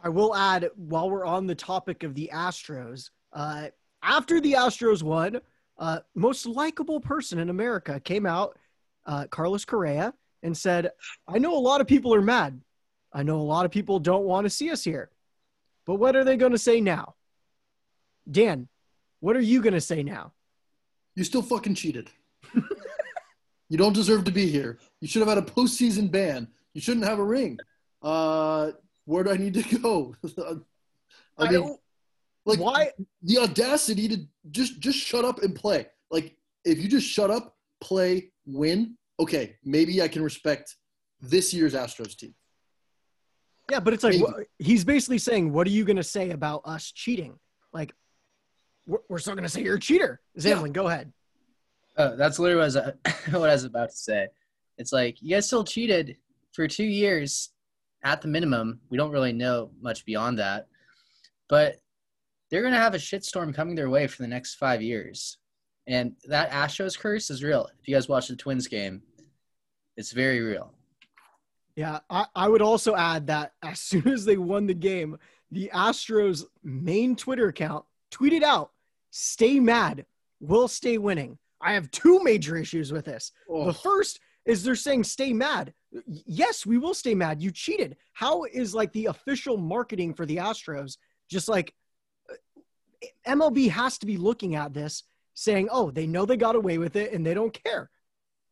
[0.04, 3.68] I will add, while we're on the topic of the Astros, uh,
[4.04, 5.42] after the Astros won,
[5.80, 8.58] uh, most likable person in America came out,
[9.06, 10.14] uh, Carlos Correa,
[10.44, 10.92] and said,
[11.28, 12.62] I know a lot of people are mad.
[13.12, 15.10] I know a lot of people don't want to see us here.
[15.86, 17.16] But what are they going to say now?
[18.30, 18.68] Dan,
[19.20, 20.34] what are you going to say now?
[21.16, 22.10] You still fucking cheated.
[23.70, 24.80] You don't deserve to be here.
[25.02, 26.48] You should have had a postseason ban.
[26.74, 27.60] You shouldn't have a ring.
[28.02, 28.72] Uh,
[29.06, 30.16] where do I need to go?
[31.38, 31.78] I mean,
[32.46, 32.92] like Why?
[33.22, 34.18] the audacity to
[34.52, 35.88] just just shut up and play.
[36.10, 38.98] Like if you just shut up, play, win.
[39.20, 40.76] Okay, maybe I can respect
[41.20, 42.34] this year's Astros team.
[43.70, 46.62] Yeah, but it's like wha- he's basically saying, "What are you going to say about
[46.64, 47.38] us cheating?"
[47.74, 47.94] Like,
[48.86, 50.22] we're, we're still going to say you're a cheater.
[50.40, 51.12] Zamblin, go ahead.
[51.98, 54.28] Oh, that's literally what I, was, what I was about to say.
[54.78, 56.18] It's like you guys still cheated
[56.54, 57.50] for two years
[58.04, 60.68] at the minimum, we don't really know much beyond that.
[61.50, 61.78] But
[62.50, 65.38] they're to have a shitstorm coming their way for the next five years.
[65.88, 67.70] And that Astros curse is real.
[67.80, 69.02] If you guys watch the Twins game,
[69.96, 70.74] it's very real.
[71.76, 75.18] Yeah, I, I would also add that as soon as they won the game,
[75.52, 78.72] the Astros main Twitter account tweeted out,
[79.12, 80.06] stay mad,
[80.40, 81.38] we'll stay winning.
[81.62, 83.32] I have two major issues with this.
[83.50, 85.74] Oh, The first is they're saying stay mad.
[86.06, 87.42] Yes, we will stay mad.
[87.42, 87.98] You cheated.
[88.14, 90.98] How is like the official marketing for the Astros
[91.30, 91.74] just like
[92.30, 92.36] uh,
[93.28, 95.04] MLB has to be looking at this
[95.34, 97.90] saying, "Oh, they know they got away with it and they don't care."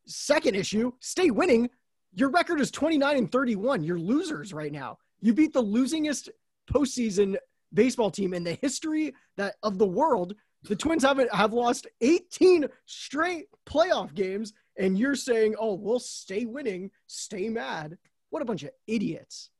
[0.06, 1.68] Second issue, stay winning.
[2.14, 3.82] Your record is 29 and 31.
[3.82, 4.98] You're losers right now.
[5.20, 6.28] You beat the losingest
[6.72, 7.36] postseason
[7.74, 10.34] baseball team in the history that of the world.
[10.68, 16.44] The Twins haven't have lost 18 straight playoff games, and you're saying, "Oh, we'll stay
[16.44, 17.98] winning, stay mad."
[18.30, 19.50] What a bunch of idiots!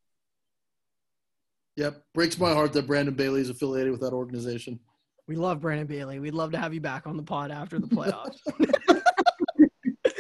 [1.77, 2.03] yep.
[2.15, 4.81] Breaks my heart that Brandon Bailey is affiliated with that organization.
[5.29, 6.19] We love Brandon Bailey.
[6.19, 8.39] We'd love to have you back on the pod after the playoffs.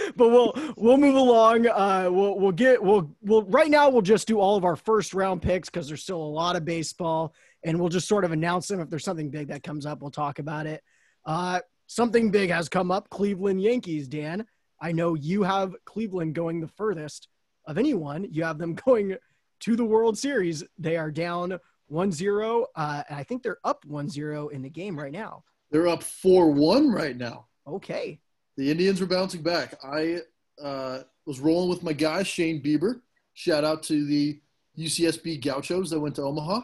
[0.17, 1.67] but we'll we'll move along.
[1.67, 5.15] Uh, we'll we'll get we'll we'll right now we'll just do all of our first
[5.15, 7.35] round picks because there's still a lot of baseball,
[7.67, 10.01] and we'll just sort of announce them if there's something big that comes up.
[10.01, 10.83] We'll talk about it.
[11.27, 13.11] Uh, something big has come up.
[13.11, 14.07] Cleveland Yankees.
[14.07, 14.47] Dan,
[14.81, 17.27] I know you have Cleveland going the furthest
[17.67, 18.29] of anyone.
[18.31, 19.17] You have them going
[19.61, 20.63] to the World Series.
[20.79, 21.59] They are down
[21.91, 22.65] 1-0.
[22.77, 25.43] Uh, and I think they're up 1-0 in the game right now.
[25.73, 27.47] They're up 4 1 right now.
[27.67, 28.21] Okay.
[28.57, 29.75] The Indians are bouncing back.
[29.85, 30.21] I
[30.63, 33.01] uh, was rolling with my guy, Shane Bieber.
[33.35, 34.41] Shout out to the
[34.79, 36.61] UCSB Gauchos that went to Omaha.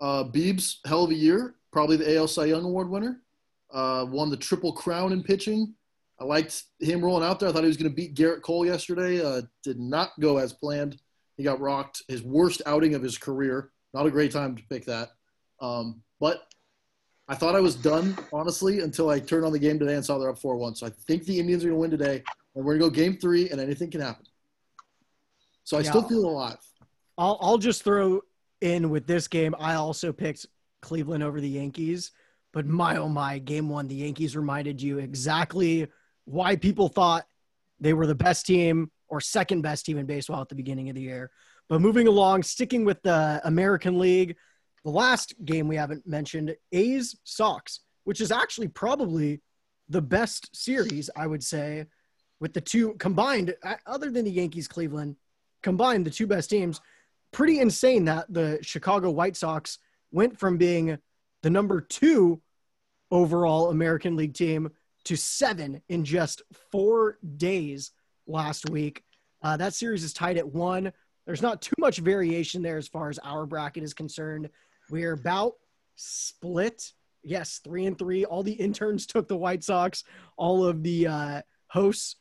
[0.00, 1.54] Uh, Biebs, hell of a year.
[1.72, 3.22] Probably the AL Cy Young Award winner.
[3.72, 5.74] Uh, won the Triple Crown in pitching.
[6.20, 7.48] I liked him rolling out there.
[7.48, 9.24] I thought he was going to beat Gerrit Cole yesterday.
[9.24, 11.00] Uh, did not go as planned.
[11.36, 12.02] He got rocked.
[12.08, 13.70] His worst outing of his career.
[13.94, 15.10] Not a great time to pick that.
[15.60, 16.42] Um, but
[17.28, 20.18] I thought I was done, honestly, until I turned on the game today and saw
[20.18, 20.74] they're up 4 1.
[20.76, 22.22] So I think the Indians are going to win today.
[22.54, 24.26] And we're going to go game three, and anything can happen.
[25.62, 26.56] So I still feel alive.
[27.18, 28.22] I'll I'll just throw
[28.60, 29.54] in with this game.
[29.58, 30.46] I also picked
[30.82, 32.12] Cleveland over the Yankees,
[32.52, 35.88] but my oh my, game one, the Yankees reminded you exactly
[36.24, 37.26] why people thought
[37.80, 40.94] they were the best team or second best team in baseball at the beginning of
[40.94, 41.30] the year.
[41.68, 44.36] But moving along, sticking with the American League,
[44.84, 49.40] the last game we haven't mentioned, A's Sox, which is actually probably
[49.88, 51.86] the best series, I would say,
[52.40, 55.16] with the two combined, uh, other than the Yankees, Cleveland,
[55.62, 56.80] combined the two best teams.
[57.32, 59.78] Pretty insane that the Chicago White Sox
[60.10, 60.98] went from being
[61.42, 62.40] the number two
[63.10, 64.70] overall American League team
[65.04, 67.92] to seven in just four days
[68.26, 69.04] last week.
[69.42, 70.92] Uh, that series is tied at one.
[71.26, 74.48] There's not too much variation there as far as our bracket is concerned.
[74.90, 75.54] We're about
[75.96, 76.92] split.
[77.22, 78.24] Yes, three and three.
[78.24, 80.04] All the interns took the White Sox.
[80.36, 82.16] All of the uh, hosts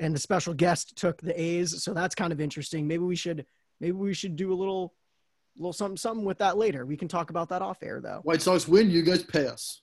[0.00, 1.82] and the special guest took the A's.
[1.82, 2.86] So that's kind of interesting.
[2.86, 3.44] Maybe we should
[3.80, 4.94] maybe we should do a little
[5.56, 6.86] little something something with that later.
[6.86, 8.20] We can talk about that off air though.
[8.22, 9.82] White Sox win, you guys pay us.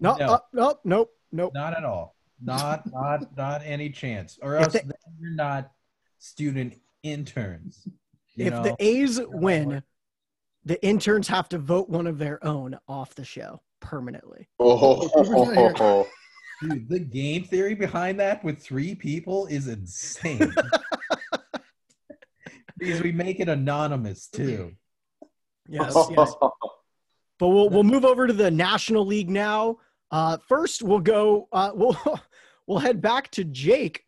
[0.00, 0.26] No, No.
[0.26, 1.52] uh, nope, nope, nope.
[1.54, 2.16] Not at all.
[2.42, 4.38] Not not not any chance.
[4.42, 5.70] Or else they- then you're not
[6.18, 7.86] student interns.
[8.36, 8.62] If know?
[8.64, 9.82] the A's win,
[10.64, 14.48] the interns have to vote one of their own off the show permanently.
[14.58, 16.06] Oh,
[16.62, 20.52] Dude, the game theory behind that with three people is insane.
[22.78, 24.72] because we make it anonymous too.
[25.66, 26.34] Yes, yes.
[27.38, 29.78] But we'll we'll move over to the National League now.
[30.10, 31.48] Uh, first, we'll go.
[31.52, 31.96] Uh, we'll
[32.66, 34.04] we'll head back to Jake,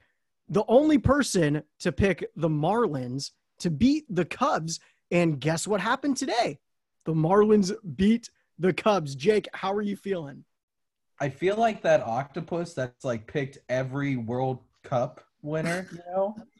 [0.51, 4.81] the only person to pick the Marlins to beat the Cubs.
[5.11, 6.59] And guess what happened today?
[7.05, 9.15] The Marlins beat the Cubs.
[9.15, 10.45] Jake, how are you feeling?
[11.21, 16.37] I feel like that octopus that's like picked every World Cup winner, you know?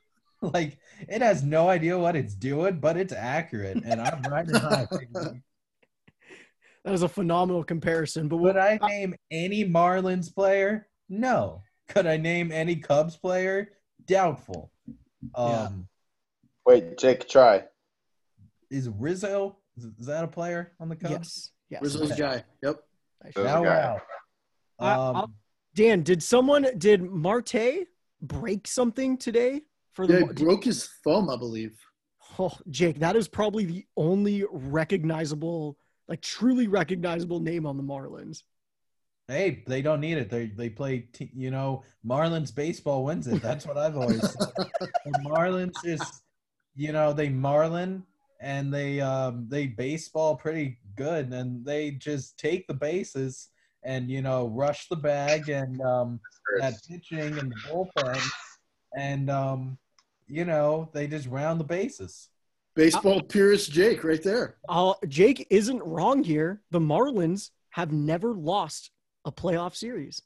[0.55, 0.79] like
[1.09, 3.83] it has no idea what it's doing, but it's accurate.
[3.85, 4.87] And I'm riding high.
[6.85, 8.29] That is a phenomenal comparison.
[8.29, 10.87] But Would I name any Marlins player?
[11.09, 11.63] No.
[11.89, 13.73] Could I name any Cubs player?
[14.07, 14.71] Doubtful.
[15.35, 15.69] Um Yeah.
[16.65, 17.65] Wait, Jake, try.
[18.71, 21.13] is Rizzo is, is that a player on the Cubs?
[21.13, 21.83] yes, yes.
[21.83, 22.21] Rizzo's Okay.
[22.21, 22.45] guy.
[22.63, 22.77] Yep.
[23.37, 23.83] I Now are guy.
[23.83, 24.01] out.
[24.79, 25.33] Um, I'll-
[25.75, 27.89] Dan, did someone did Marte
[28.23, 29.63] break something today
[29.97, 31.77] for the Yeah, he Mar- broke his thumb, I believe.
[32.39, 38.43] Oh, Jake, that is probably the only recognizable, like truly recognizable name on the Marlins.
[39.27, 40.31] Hey, they don't need it.
[40.31, 43.43] They they play, t- you know, Marlins baseball wins it.
[43.43, 44.53] That's what I've always said.
[44.81, 46.23] The Marlins just
[46.77, 48.05] you know, they marlin
[48.41, 53.49] and they um they baseball pretty good and they just take the bases
[53.83, 56.21] and you know rush the bag and um
[56.59, 58.21] that pitching and the bullpen
[58.95, 59.79] and um
[60.29, 62.29] you know they just round the bases.
[62.75, 64.57] Baseball purist Jake right there.
[64.69, 66.61] Uh, Jake isn't wrong here.
[66.71, 68.91] The Marlins have never lost
[69.25, 70.21] a playoff series.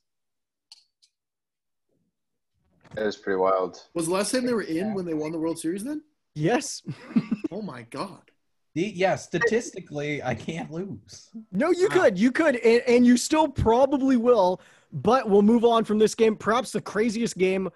[2.95, 3.81] That is pretty wild.
[3.95, 6.03] Was the last time they were in when they won the World Series then?
[6.35, 6.83] Yes.
[7.53, 8.31] Oh my God.
[8.75, 11.31] The, yeah, statistically, I can't lose.
[11.51, 12.17] No, you could.
[12.17, 12.55] You could.
[12.59, 14.61] And, and you still probably will.
[14.93, 16.37] But we'll move on from this game.
[16.37, 17.69] Perhaps the craziest game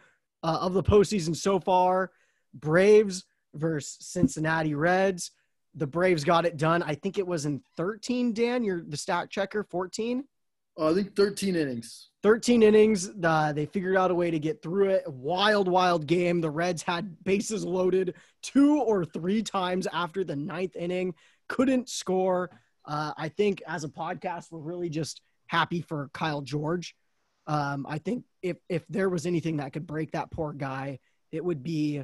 [0.45, 2.12] uh, of the postseason so far
[2.53, 3.24] Braves
[3.55, 5.32] versus Cincinnati Reds.
[5.74, 6.84] The Braves got it done.
[6.84, 8.62] I think it was in 13, Dan.
[8.62, 10.22] You're the stat checker, 14?
[10.78, 12.11] Uh, I think 13 innings.
[12.22, 13.11] 13 innings.
[13.22, 15.03] Uh, they figured out a way to get through it.
[15.09, 16.40] Wild, wild game.
[16.40, 21.14] The Reds had bases loaded two or three times after the ninth inning,
[21.49, 22.51] couldn't score.
[22.84, 26.95] Uh, I think as a podcast, we're really just happy for Kyle George.
[27.47, 30.99] Um, I think if if there was anything that could break that poor guy,
[31.32, 32.03] it would be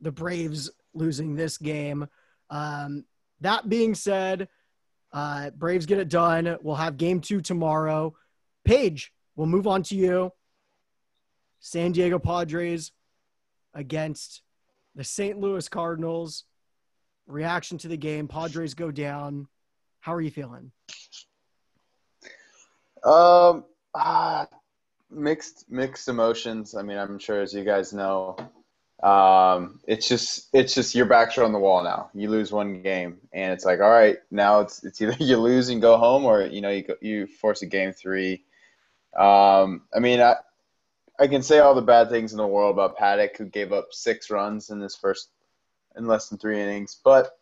[0.00, 2.08] the Braves losing this game.
[2.48, 3.04] Um,
[3.40, 4.48] that being said,
[5.12, 6.56] uh, Braves get it done.
[6.62, 8.14] We'll have game two tomorrow.
[8.64, 10.32] Paige, we'll move on to you.
[11.60, 12.90] San Diego Padres
[13.74, 14.42] against
[14.94, 15.38] the St.
[15.38, 16.44] Louis Cardinals.
[17.26, 18.26] Reaction to the game.
[18.26, 19.48] Padres go down.
[20.00, 20.72] How are you feeling?
[23.04, 23.64] Um,
[23.94, 24.46] ah,
[25.14, 26.74] mixed mixed emotions.
[26.74, 28.36] I mean, I'm sure as you guys know,
[29.02, 32.10] um, it's just it's just your backs are on the wall now.
[32.14, 35.68] You lose one game, and it's like, all right, now it's it's either you lose
[35.68, 38.44] and go home, or you know you go, you force a game three.
[39.16, 40.36] Um, I mean, I
[41.18, 43.88] I can say all the bad things in the world about Paddock, who gave up
[43.90, 45.28] six runs in this first
[45.96, 47.38] in less than three innings, but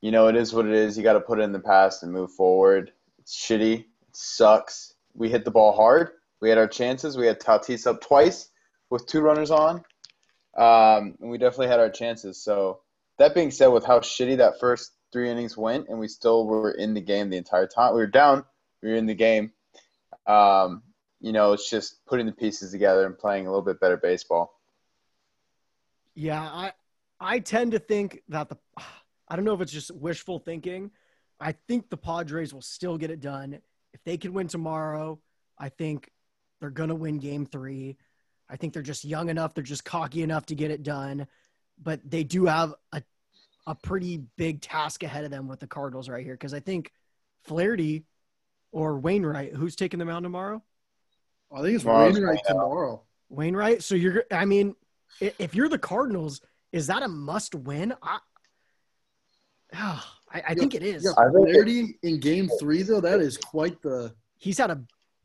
[0.00, 0.96] you know it is what it is.
[0.96, 2.92] You got to put it in the past and move forward.
[3.18, 3.80] It's shitty.
[3.80, 3.86] It
[4.16, 4.94] sucks.
[5.14, 6.10] We hit the ball hard.
[6.42, 7.16] We had our chances.
[7.16, 8.50] We had Tatis up twice
[8.90, 9.76] with two runners on.
[10.58, 12.42] Um, and we definitely had our chances.
[12.42, 12.80] So
[13.18, 16.72] that being said, with how shitty that first three innings went, and we still were
[16.72, 17.94] in the game the entire time.
[17.94, 18.44] We were down.
[18.82, 19.52] We were in the game.
[20.26, 20.82] Um,
[21.20, 24.52] you know, it's just putting the pieces together and playing a little bit better baseball.
[26.16, 26.72] Yeah, I
[27.20, 28.58] I tend to think that the
[29.28, 30.90] I don't know if it's just wishful thinking.
[31.38, 33.60] I think the Padres will still get it done.
[33.94, 35.20] If they can win tomorrow,
[35.56, 36.10] I think
[36.62, 37.96] they're gonna win game three.
[38.48, 41.26] I think they're just young enough, they're just cocky enough to get it done.
[41.82, 43.02] But they do have a
[43.66, 46.34] a pretty big task ahead of them with the Cardinals right here.
[46.34, 46.92] Because I think
[47.44, 48.04] Flaherty
[48.70, 50.62] or Wainwright, who's taking them out tomorrow?
[51.52, 53.02] I think it's Tomorrow's Wainwright tomorrow.
[53.28, 53.82] Wainwright.
[53.82, 54.74] So you're, I mean,
[55.20, 56.40] if you're the Cardinals,
[56.72, 57.94] is that a must win?
[58.02, 58.18] I,
[59.72, 60.02] I,
[60.48, 61.04] I think it is.
[61.04, 64.14] Yeah, I think it- Flaherty in game three, though, that is quite the.
[64.38, 64.82] He's had a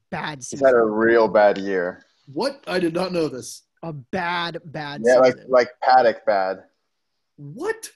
[0.10, 2.04] bad He's had a real bad year.
[2.34, 2.64] What?
[2.68, 3.64] I did not know this.
[3.84, 5.50] a bad, bad Yeah, like season.
[5.50, 6.64] like Paddock bad.
[7.38, 7.90] What?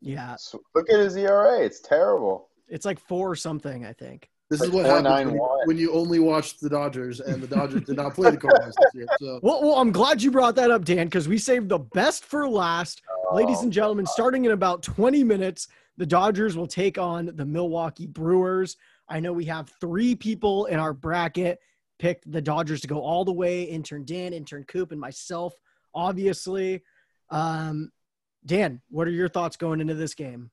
[0.00, 1.60] yeah, So look at his ERA.
[1.60, 2.48] It's terrible.
[2.68, 3.84] it's like four or something.
[3.84, 4.28] I think.
[4.48, 5.66] This Like is what happens when you, 4-9-1.
[5.66, 8.94] when you only watch the Dodgers, and the Dodgers did not play the Cardinals this
[8.94, 9.06] year.
[9.20, 12.24] So Well, well, I'm glad you brought that up, Dan, because we saved the best
[12.24, 13.02] for last.
[13.28, 17.44] Oh, Ladies and gentlemen, starting in about 20 minutes, the Dodgers will take on the
[17.44, 18.76] Milwaukee Brewers.
[19.08, 21.58] I know we have three people in our bracket
[21.98, 23.62] picked the Dodgers to go all the way.
[23.62, 25.54] Intern Dan, intern Coop, and myself,
[25.94, 26.82] obviously.
[27.30, 27.90] Um,
[28.44, 30.50] Dan, what are your thoughts going into this game?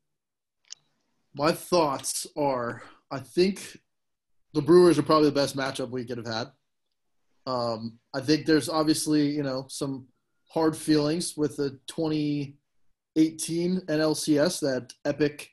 [1.35, 3.77] my thoughts are, I think
[4.53, 6.47] the Brewers are probably the best matchup we could have had.
[7.45, 10.07] Um, I think there's obviously you know some
[10.49, 15.49] hard feelings with the 2018 NLCS, that epic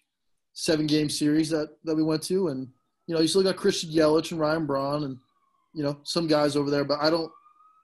[0.53, 2.69] seven game series that that we went to, and
[3.11, 5.19] you know you still got Christian Yelich and Ryan Braun and
[5.75, 7.29] you know some guys over there, but I don't.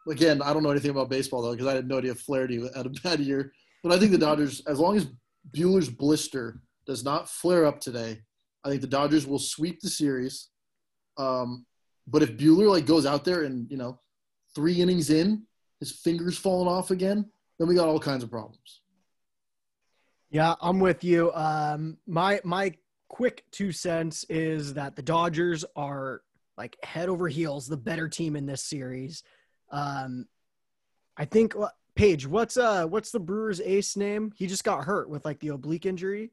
[0.08, 2.86] Again, I don't know anything about baseball though because I had no idea Flaherty had
[2.86, 3.52] a bad year.
[3.82, 5.08] But I think the Dodgers, as long as
[5.50, 8.20] Buehler's blister does not flare up today,
[8.62, 10.50] I think the Dodgers will sweep the series.
[11.16, 11.66] Um,
[12.06, 13.98] but if Bueller like goes out there and you know
[14.54, 15.42] three innings in,
[15.80, 18.82] his fingers falling off again, then we got all kinds of problems.
[20.30, 21.32] Yeah, I'm with you.
[21.32, 22.72] Um, my my
[23.08, 26.22] quick two cents is that the Dodgers are
[26.56, 29.22] like head over heels the better team in this series.
[29.70, 30.26] Um,
[31.16, 34.32] I think uh, Paige, what's uh what's the Brewers ace name?
[34.36, 36.30] He just got hurt with like the oblique injury.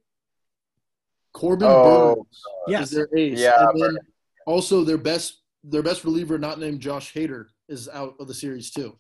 [1.34, 2.28] Corbin Oh, Burnes
[2.68, 2.84] Yes.
[2.84, 3.40] is their ace.
[3.40, 3.98] Yeah, and then
[4.46, 8.70] also their best their best reliever, not named Josh Hader, is out of the series
[8.72, 8.98] too.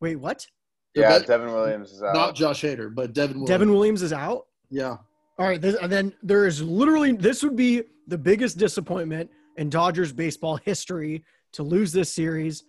[0.00, 0.46] Wait, what?
[0.94, 2.14] Yeah, bet- Devin Williams is out.
[2.14, 3.48] Not Josh Hader, but Devin Williams.
[3.50, 4.46] Devin Williams is out.
[4.70, 4.96] Yeah.
[5.38, 9.68] All right, this, and then there is literally this would be the biggest disappointment in
[9.68, 12.64] Dodgers baseball history to lose this series.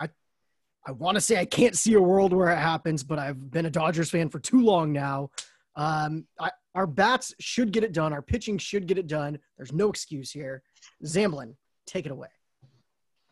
[0.00, 0.08] I
[0.86, 3.66] I want to say I can't see a world where it happens, but I've been
[3.66, 5.30] a Dodgers fan for too long now.
[5.76, 8.12] Um, I, our bats should get it done.
[8.12, 9.38] Our pitching should get it done.
[9.56, 10.62] There's no excuse here.
[11.04, 11.54] Zamblin,
[11.86, 12.28] take it away.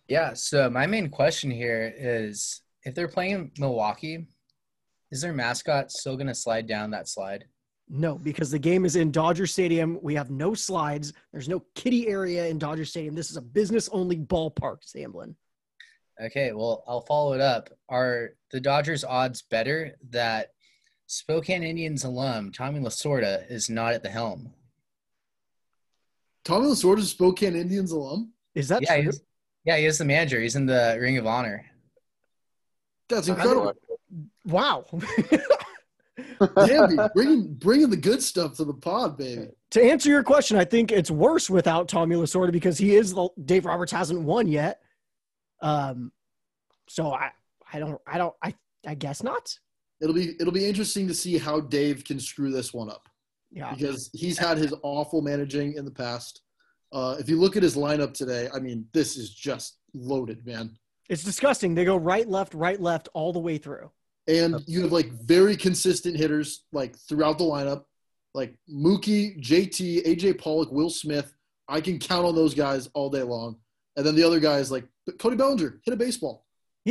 [0.08, 0.34] Yeah.
[0.34, 4.26] So my main question here is if they're playing Milwaukee,
[5.10, 7.44] is their mascot still going to slide down that slide?
[7.88, 9.98] No, because the game is in Dodger Stadium.
[10.02, 11.12] We have no slides.
[11.32, 13.14] There's no kitty area in Dodger Stadium.
[13.14, 15.34] This is a business only ballpark, Zamblin.
[16.22, 16.52] Okay.
[16.52, 17.70] Well, I'll follow it up.
[17.88, 20.52] Are the Dodgers odds better that
[21.06, 24.52] Spokane Indians alum Tommy Lasorda is not at the helm?
[26.44, 28.32] Tommy Lasorda is Spokane Indians alum.
[28.54, 29.04] Is that yeah, true?
[29.04, 29.22] he's,
[29.64, 30.40] yeah, he is the manager.
[30.40, 31.66] He's in the Ring of Honor.
[33.08, 33.74] That's incredible.
[34.46, 34.86] Wow.
[36.66, 39.48] Damn, bringing bringing the good stuff to the pod, baby.
[39.72, 43.28] to answer your question, I think it's worse without Tommy Lasorda because he is the
[43.44, 44.80] Dave Roberts hasn't won yet.
[45.60, 46.12] Um,
[46.88, 47.30] so I,
[47.72, 48.54] I don't, I don't, I,
[48.86, 49.58] I guess not.
[50.00, 53.08] It'll be it'll be interesting to see how Dave can screw this one up
[53.50, 53.72] Yeah.
[53.74, 56.42] because he's had his awful managing in the past.
[56.92, 60.76] Uh, if you look at his lineup today, I mean, this is just loaded, man.
[61.08, 61.74] It's disgusting.
[61.74, 63.90] They go right, left, right, left all the way through.
[64.26, 67.84] And you have like very consistent hitters like throughout the lineup,
[68.32, 71.34] like Mookie, JT, AJ Pollock, Will Smith.
[71.68, 73.56] I can count on those guys all day long.
[73.96, 74.84] And then the other guys like
[75.18, 76.46] Cody Bellinger hit a baseball.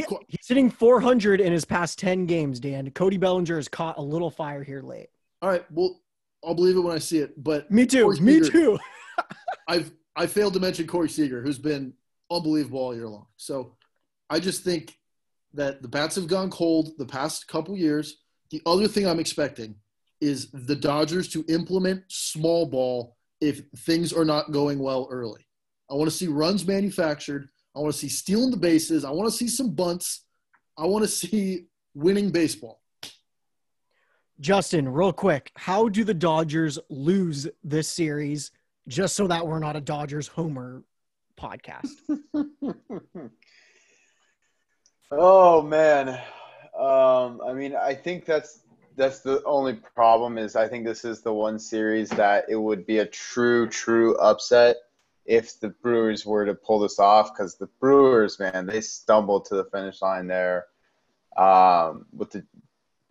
[0.07, 0.21] Cool.
[0.27, 2.89] he's hitting 400 in his past 10 games, Dan.
[2.91, 5.09] Cody Bellinger has caught a little fire here late.
[5.41, 6.01] All right, well,
[6.43, 7.41] I'll believe it when I see it.
[7.41, 8.03] But Me too.
[8.03, 8.51] Corey Me Seager.
[8.51, 8.79] too.
[9.67, 11.93] I've I failed to mention Corey Seager, who's been
[12.31, 13.27] unbelievable all year long.
[13.37, 13.75] So
[14.29, 14.97] I just think
[15.53, 18.17] that the bats have gone cold the past couple years.
[18.49, 19.75] The other thing I'm expecting
[20.21, 25.45] is the Dodgers to implement small ball if things are not going well early.
[25.89, 27.49] I want to see runs manufactured.
[27.75, 29.03] I want to see stealing the bases.
[29.03, 30.25] I want to see some bunts.
[30.77, 32.81] I want to see winning baseball.
[34.39, 38.51] Justin, real quick, how do the Dodgers lose this series
[38.87, 40.83] just so that we're not a Dodgers homer
[41.39, 41.89] podcast?
[45.11, 46.09] oh man,
[46.77, 48.59] um, I mean, I think that's
[48.95, 52.85] that's the only problem is I think this is the one series that it would
[52.85, 54.77] be a true true upset
[55.25, 59.55] if the Brewers were to pull this off because the Brewers, man, they stumbled to
[59.55, 60.65] the finish line there
[61.37, 62.45] um, with the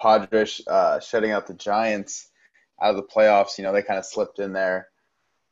[0.00, 2.28] Padres uh, shutting out the Giants
[2.80, 3.58] out of the playoffs.
[3.58, 4.88] You know, they kind of slipped in there.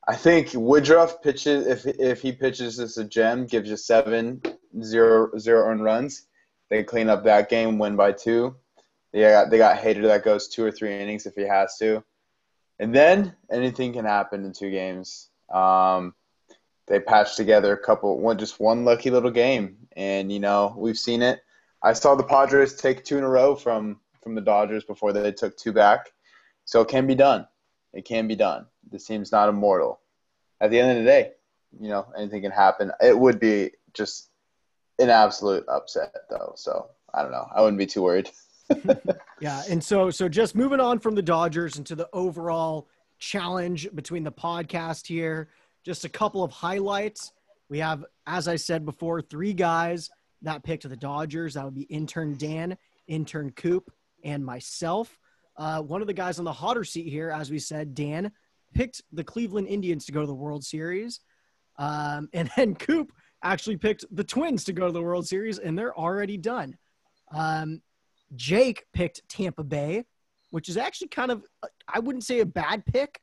[0.06, 4.42] I think Woodruff pitches if if he pitches this a gem, gives you seven
[4.82, 6.26] zero zero earned runs.
[6.70, 8.56] They clean up that game, win by two.
[9.12, 12.04] They got they got Hader that goes two or three innings if he has to,
[12.78, 15.28] and then anything can happen in two games.
[15.52, 16.14] Um,
[16.86, 20.98] they patched together a couple one just one lucky little game, and you know we've
[20.98, 21.40] seen it.
[21.82, 25.32] I saw the Padres take two in a row from from the Dodgers before they
[25.32, 26.12] took two back,
[26.64, 27.48] so it can be done.
[27.92, 28.66] It can be done.
[28.88, 30.00] This team's not immortal.
[30.60, 31.32] At the end of the day,
[31.80, 32.92] you know anything can happen.
[33.00, 34.29] It would be just
[35.00, 36.52] an absolute upset, though.
[36.56, 37.46] So I don't know.
[37.54, 38.30] I wouldn't be too worried.
[39.40, 42.88] Yeah, and so so just moving on from the Dodgers into the overall
[43.18, 45.48] challenge between the podcast here,
[45.82, 47.32] just a couple of highlights.
[47.70, 50.10] We have, as I said before, three guys
[50.42, 51.54] that picked the Dodgers.
[51.54, 52.76] That would be intern Dan,
[53.06, 53.90] intern Coop,
[54.24, 55.18] and myself.
[55.56, 58.32] Uh, one of the guys on the hotter seat here, as we said, Dan
[58.74, 61.20] picked the Cleveland Indians to go to the World Series,
[61.78, 63.10] um, and then Coop
[63.42, 66.76] actually picked the Twins to go to the World Series, and they're already done.
[67.32, 67.82] Um,
[68.36, 70.04] Jake picked Tampa Bay,
[70.50, 71.44] which is actually kind of,
[71.88, 73.20] I wouldn't say a bad pick,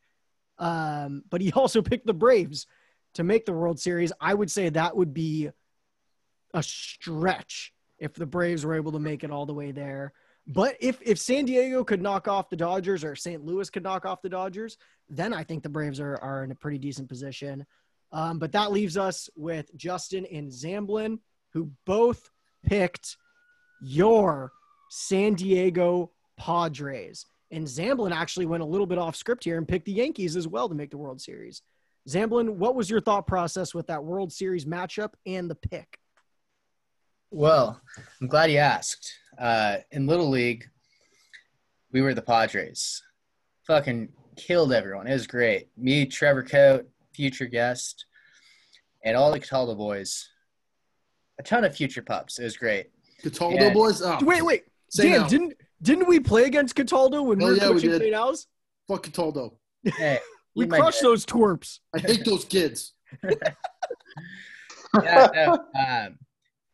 [0.60, 2.68] um, but he also picked the Braves
[3.14, 4.12] to make the World Series.
[4.20, 5.50] I would say that would be
[6.54, 10.14] a stretch if the Braves were able to make it all the way there.
[10.48, 13.44] But if if San Diego could knock off the Dodgers or St.
[13.44, 14.78] Louis could knock off the Dodgers,
[15.10, 17.66] then I think the Braves are, are in a pretty decent position.
[18.12, 21.20] Um, but that leaves us with Justin and Zamblin,
[21.54, 22.30] who both
[22.66, 23.18] picked
[23.82, 24.52] your
[24.90, 27.26] San Diego Padres.
[27.52, 30.48] And Zamblin actually went a little bit off script here and picked the Yankees as
[30.48, 31.62] well to make the World Series.
[32.08, 36.00] Zamblin, what was your thought process with that World Series matchup and the pick?
[37.30, 37.82] Well,
[38.22, 39.14] I'm glad you asked.
[39.38, 40.66] Uh, in Little League,
[41.92, 43.04] we were the Padres.
[43.66, 45.08] Fucking killed everyone.
[45.08, 45.68] It was great.
[45.76, 46.88] Me, Trevor Coate,
[47.18, 48.06] future guest,
[49.04, 50.30] and all the Cataldo boys.
[51.40, 52.40] A ton of future pups.
[52.40, 52.92] It was great.
[53.24, 53.74] Cataldo Yeah.
[53.74, 54.02] boys.
[54.02, 54.64] Oh, Wait, wait.
[54.90, 55.28] Say Dan, now.
[55.28, 58.02] didn't didn't we play against Cataldo when Hell we were yeah, we coaching did.
[58.02, 58.14] St.
[58.16, 58.48] Al's?
[58.88, 59.58] Fuck Cataldo.
[59.84, 60.20] Hey,
[60.56, 61.04] We crushed dick.
[61.10, 61.80] those twerps.
[61.96, 62.94] I hate those kids.
[65.04, 66.18] yeah, no, um,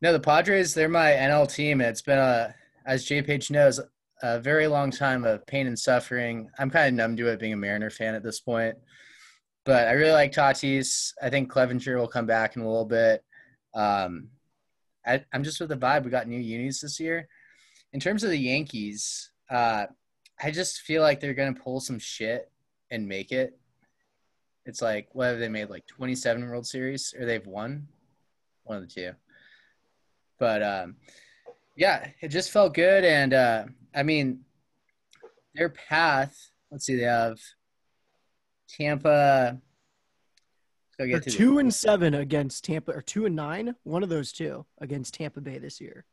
[0.01, 1.81] no, the Padres, they're my NL team.
[1.81, 2.53] It's been a,
[2.85, 3.79] as J Page knows,
[4.21, 6.49] a very long time of pain and suffering.
[6.59, 8.75] I'm kind of numb to it being a Mariner fan at this point.
[9.65, 11.13] But I really like Tatis.
[11.21, 13.23] I think Clevinger will come back in a little bit.
[13.73, 14.29] Um,
[15.05, 16.03] I, I'm just with the vibe.
[16.03, 17.27] We got new unis this year.
[17.93, 19.85] In terms of the Yankees, uh,
[20.41, 22.51] I just feel like they're going to pull some shit
[22.91, 23.57] and make it.
[24.65, 25.69] It's like, what have they made?
[25.69, 27.13] Like 27 World Series?
[27.17, 27.87] Or they've won?
[28.63, 29.11] One of the two.
[30.39, 30.95] But um,
[31.75, 33.03] yeah, it just felt good.
[33.03, 33.65] And uh,
[33.95, 34.41] I mean,
[35.55, 37.39] their path, let's see, they have
[38.77, 39.59] Tampa.
[39.59, 44.03] Let's go They're get to two and seven against Tampa, or two and nine, one
[44.03, 46.05] of those two against Tampa Bay this year.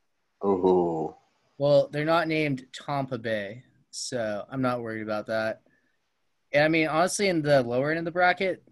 [0.45, 1.15] Ooh.
[1.59, 5.63] Well, they're not named Tampa Bay, so I'm not worried about that.
[6.53, 8.63] And I mean, honestly, in the lower end of the bracket,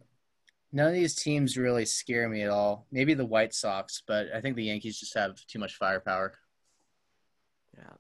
[0.73, 2.87] none of these teams really scare me at all.
[2.91, 6.35] Maybe the White Sox, but I think the Yankees just have too much firepower.
[7.77, 7.93] Yeah.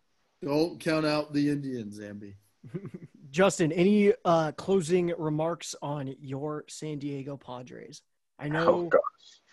[0.42, 2.34] Don't count out the Indians, Zambi.
[3.30, 8.02] Justin, any uh, closing remarks on your San Diego Padres?
[8.38, 8.98] I know Oh,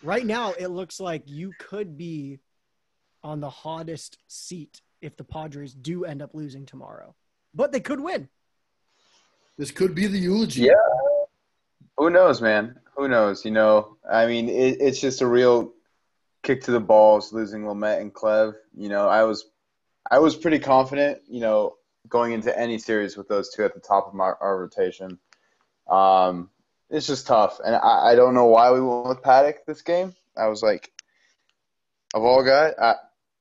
[0.02, 2.38] right now it looks like you could be
[3.22, 7.14] on the hottest seat if the Padres do end up losing tomorrow,
[7.54, 8.28] but they could win.
[9.58, 10.62] This could be the eulogy.
[10.62, 10.74] Yeah.
[11.96, 12.78] Who knows, man?
[12.96, 13.44] Who knows?
[13.44, 15.72] You know, I mean, it, it's just a real
[16.42, 18.54] kick to the balls losing Lamet and Clev.
[18.74, 19.46] You know, I was,
[20.10, 21.20] I was pretty confident.
[21.28, 21.74] You know,
[22.08, 25.18] going into any series with those two at the top of my, our rotation.
[25.88, 26.50] Um,
[26.90, 30.14] it's just tough, and I, I don't know why we went with Paddock this game.
[30.36, 30.92] I was like,
[32.14, 32.94] of all guys, I,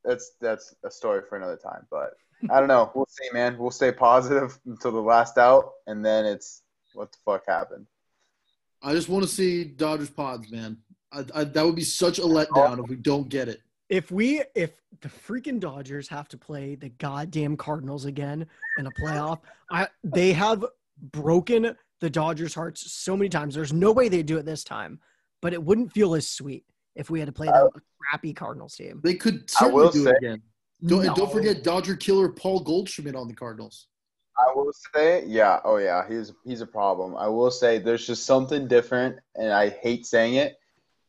[0.03, 1.85] that's that's a story for another time.
[1.91, 2.17] But
[2.49, 2.91] I don't know.
[2.95, 3.57] We'll see, man.
[3.57, 6.61] We'll stay positive until the last out, and then it's
[6.93, 7.87] what the fuck happened.
[8.81, 10.77] I just want to see Dodgers pods, man.
[11.11, 13.61] I, I, that would be such a letdown if we don't get it.
[13.89, 14.71] If we if
[15.01, 18.47] the freaking Dodgers have to play the goddamn Cardinals again
[18.77, 19.39] in a playoff,
[19.71, 20.65] I they have
[21.11, 23.55] broken the Dodgers' hearts so many times.
[23.55, 24.99] There's no way they do it this time,
[25.41, 27.69] but it wouldn't feel as sweet if we had to play that
[28.01, 29.01] crappy Cardinals team.
[29.03, 30.41] They could I will certainly do say- it again.
[30.85, 33.87] Don't, and don't forget Dodger killer Paul Goldschmidt on the Cardinals.
[34.37, 37.15] I will say, yeah, oh yeah, he's he's a problem.
[37.15, 40.57] I will say there's just something different, and I hate saying it,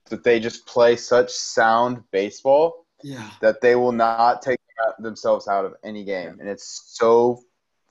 [0.08, 3.30] that they just play such sound baseball Yeah.
[3.40, 4.58] that they will not take
[4.98, 7.42] themselves out of any game, and it's so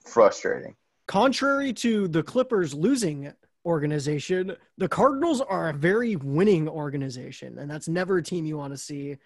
[0.06, 0.76] frustrating.
[1.08, 3.32] Contrary to the Clippers losing
[3.66, 8.74] organization, the Cardinals are a very winning organization, and that's never a team you want
[8.74, 9.18] to see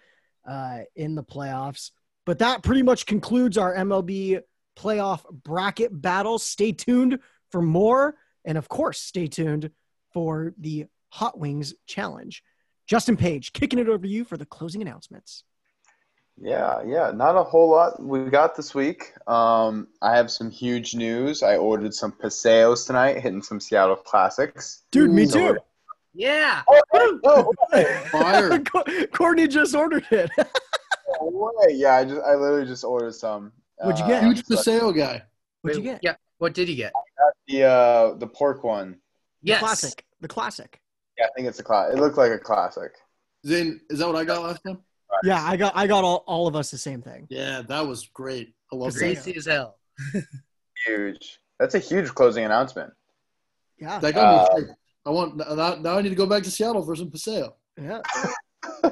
[0.48, 1.90] uh, in the playoffs.
[2.26, 4.40] But that pretty much concludes our MLB
[4.78, 6.38] playoff bracket battle.
[6.38, 7.18] Stay tuned
[7.50, 9.70] for more, and of course, stay tuned
[10.12, 12.42] for the Hot Wings Challenge.
[12.90, 15.44] Justin Page, kicking it over to you for the closing announcements.
[16.42, 19.12] Yeah, yeah, not a whole lot we got this week.
[19.28, 21.44] Um, I have some huge news.
[21.44, 24.82] I ordered some paseos tonight, hitting some Seattle classics.
[24.90, 25.30] Dude, me Ooh.
[25.30, 25.58] too.
[26.14, 26.62] Yeah.
[26.66, 27.52] Oh, oh,
[28.10, 28.58] Fire.
[29.12, 30.28] Courtney just ordered it.
[31.20, 31.74] no way!
[31.74, 33.52] Yeah, I just I literally just ordered some.
[33.76, 34.24] What'd you Uh, get?
[34.24, 35.22] Huge so- Paseo guy.
[35.62, 36.00] What'd you get?
[36.02, 36.16] Yeah.
[36.38, 36.92] What did you get?
[37.46, 38.96] The uh the pork one.
[39.42, 39.60] The Yes.
[39.60, 40.04] classic.
[40.20, 40.79] The classic.
[41.20, 41.92] Yeah, I think it's a class.
[41.92, 42.92] It looked like a classic.
[43.46, 44.78] Zane, is that what I got last time?
[45.22, 47.26] Yeah, I got I got all, all of us the same thing.
[47.30, 48.54] Yeah, that was great.
[48.72, 48.98] I love that.
[49.00, 49.76] Greasy as hell.
[50.86, 51.38] Huge.
[51.58, 52.92] That's a huge closing announcement.
[53.78, 53.98] Yeah.
[53.98, 54.44] That got Uh, me.
[54.62, 54.76] excited.
[55.06, 55.98] I want now, now.
[55.98, 58.00] I need to go back to Seattle for some Paseo Yeah.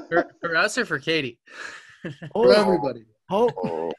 [0.09, 1.39] For, for us or for Katie?
[2.01, 3.05] for Oh, everybody.
[3.31, 3.91] oh, Oh.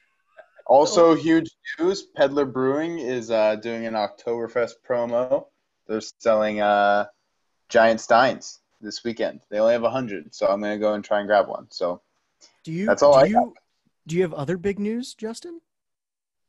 [0.66, 1.48] Also, huge
[1.80, 5.46] news: Peddler Brewing is uh, doing an Oktoberfest promo.
[5.88, 7.06] They're selling uh,
[7.70, 9.40] giant steins this weekend.
[9.48, 11.66] They only have hundred, so I'm gonna go and try and grab one.
[11.70, 12.02] So,
[12.64, 13.54] do you That's all do I you
[14.06, 15.60] do you have other big news, Justin?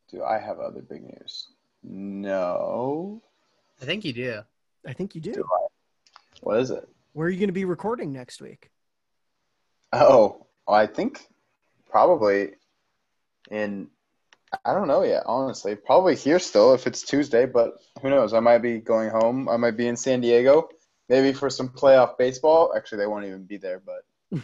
[0.10, 1.48] do I have other big news?
[1.84, 3.22] No.
[3.82, 4.42] I think you do.
[4.86, 5.34] I think you do.
[5.34, 5.68] Do I?
[6.42, 6.88] What is it?
[7.14, 8.70] Where are you going to be recording next week?
[9.94, 11.28] Oh, I think
[11.90, 12.52] probably
[13.50, 13.88] in.
[14.66, 15.76] I don't know yet, honestly.
[15.76, 18.34] Probably here still if it's Tuesday, but who knows?
[18.34, 19.48] I might be going home.
[19.48, 20.70] I might be in San Diego,
[21.12, 22.74] maybe for some playoff baseball.
[22.76, 24.40] Actually, they won't even be there, but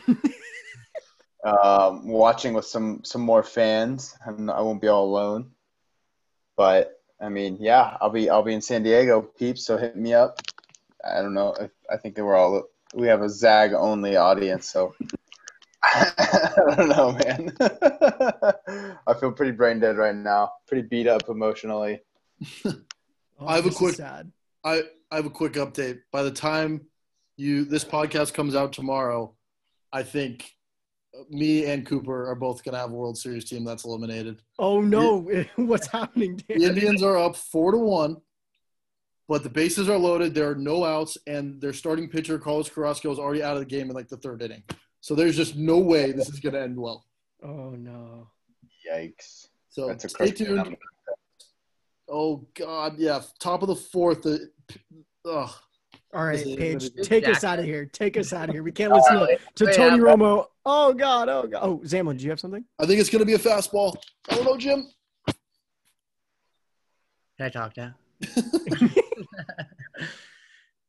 [1.45, 4.15] um, watching with some some more fans.
[4.25, 5.51] I'm I won't be all alone.
[6.57, 9.65] But I mean, yeah, I'll be I'll be in San Diego, peeps.
[9.65, 10.41] So hit me up.
[11.03, 11.53] I don't know.
[11.59, 12.63] If, I think they were all
[12.93, 14.93] we have a Zag only audience, so
[15.83, 16.11] I
[16.67, 17.55] I don't know, man.
[19.07, 20.51] I feel pretty brain dead right now.
[20.67, 22.01] Pretty beat up emotionally.
[22.65, 24.31] Oh, I have a this quick- sad.
[24.65, 25.99] I, I have a quick update.
[26.11, 26.81] By the time
[27.37, 29.33] you this podcast comes out tomorrow,
[29.93, 30.51] I think
[31.29, 34.41] me and Cooper are both gonna have a World Series team that's eliminated.
[34.59, 35.19] Oh no,
[35.55, 36.59] what's happening, Dan?
[36.59, 38.17] The Indians are up four to one,
[39.27, 40.33] but the bases are loaded.
[40.33, 43.65] There are no outs, and their starting pitcher Carlos Carrasco is already out of the
[43.65, 44.63] game in like the third inning.
[45.01, 47.05] So there's just no way this is gonna end well.
[47.43, 48.29] Oh no.
[48.89, 49.47] Yikes.
[49.69, 50.55] So That's a stay tuned.
[50.55, 50.77] number.
[52.09, 54.23] Oh God, yeah, top of the fourth.
[54.23, 54.49] The,
[55.25, 55.49] ugh.
[56.13, 57.85] All right, This Paige, this is take us out of here.
[57.85, 58.63] Take us out of here.
[58.63, 60.45] We can't oh, listen to, to Tony I'm- Romo.
[60.65, 61.29] Oh God.
[61.29, 61.59] Oh God.
[61.61, 62.63] Oh, Zamblin, do you have something?
[62.79, 63.97] I think it's gonna be a fastball.
[64.29, 64.87] I don't know, Jim.
[67.37, 67.93] Can I talk now?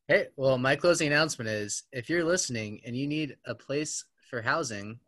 [0.08, 4.40] hey, well, my closing announcement is if you're listening and you need a place for
[4.40, 4.98] housing,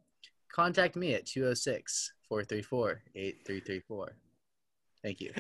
[0.52, 4.16] contact me at 206 434 8334.
[5.02, 5.32] Thank you.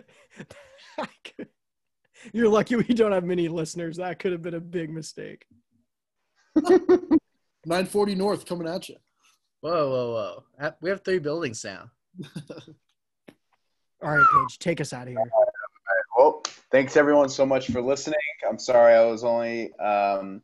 [2.32, 3.96] You're lucky we don't have many listeners.
[3.96, 5.46] That could have been a big mistake.
[6.54, 8.96] 940 North coming at you.
[9.60, 10.72] Whoa, whoa, whoa.
[10.80, 11.90] We have three buildings now.
[14.02, 15.30] All right, Paige, take us out of here.
[16.16, 18.18] Well, thanks everyone so much for listening.
[18.48, 20.42] I'm sorry I was only um,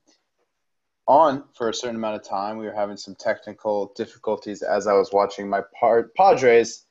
[1.07, 2.59] on for a certain amount of time.
[2.59, 6.85] We were having some technical difficulties as I was watching my par- Padres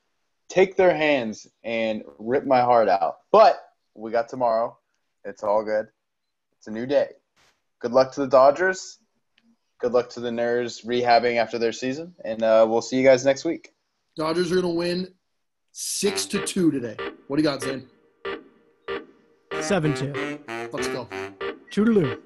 [0.50, 3.18] take their hands and rip my heart out.
[3.32, 3.62] But
[3.96, 4.78] we got tomorrow.
[5.24, 5.88] It's all good.
[6.58, 7.10] It's a new day.
[7.80, 9.00] Good luck to the Dodgers.
[9.80, 13.26] Good luck to the Nerds rehabbing after their season, and uh, we'll see you guys
[13.26, 13.74] next week.
[14.16, 15.14] Dodgers are gonna win
[15.72, 16.96] six to two today.
[17.28, 17.88] What do you got, Zane?
[19.62, 20.40] Seven two.
[20.72, 21.08] Let's go.
[21.72, 22.20] Toodaloo.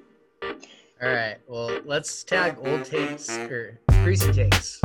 [1.02, 1.38] All right.
[1.48, 4.80] Well, let's tag old takes or greasy takes.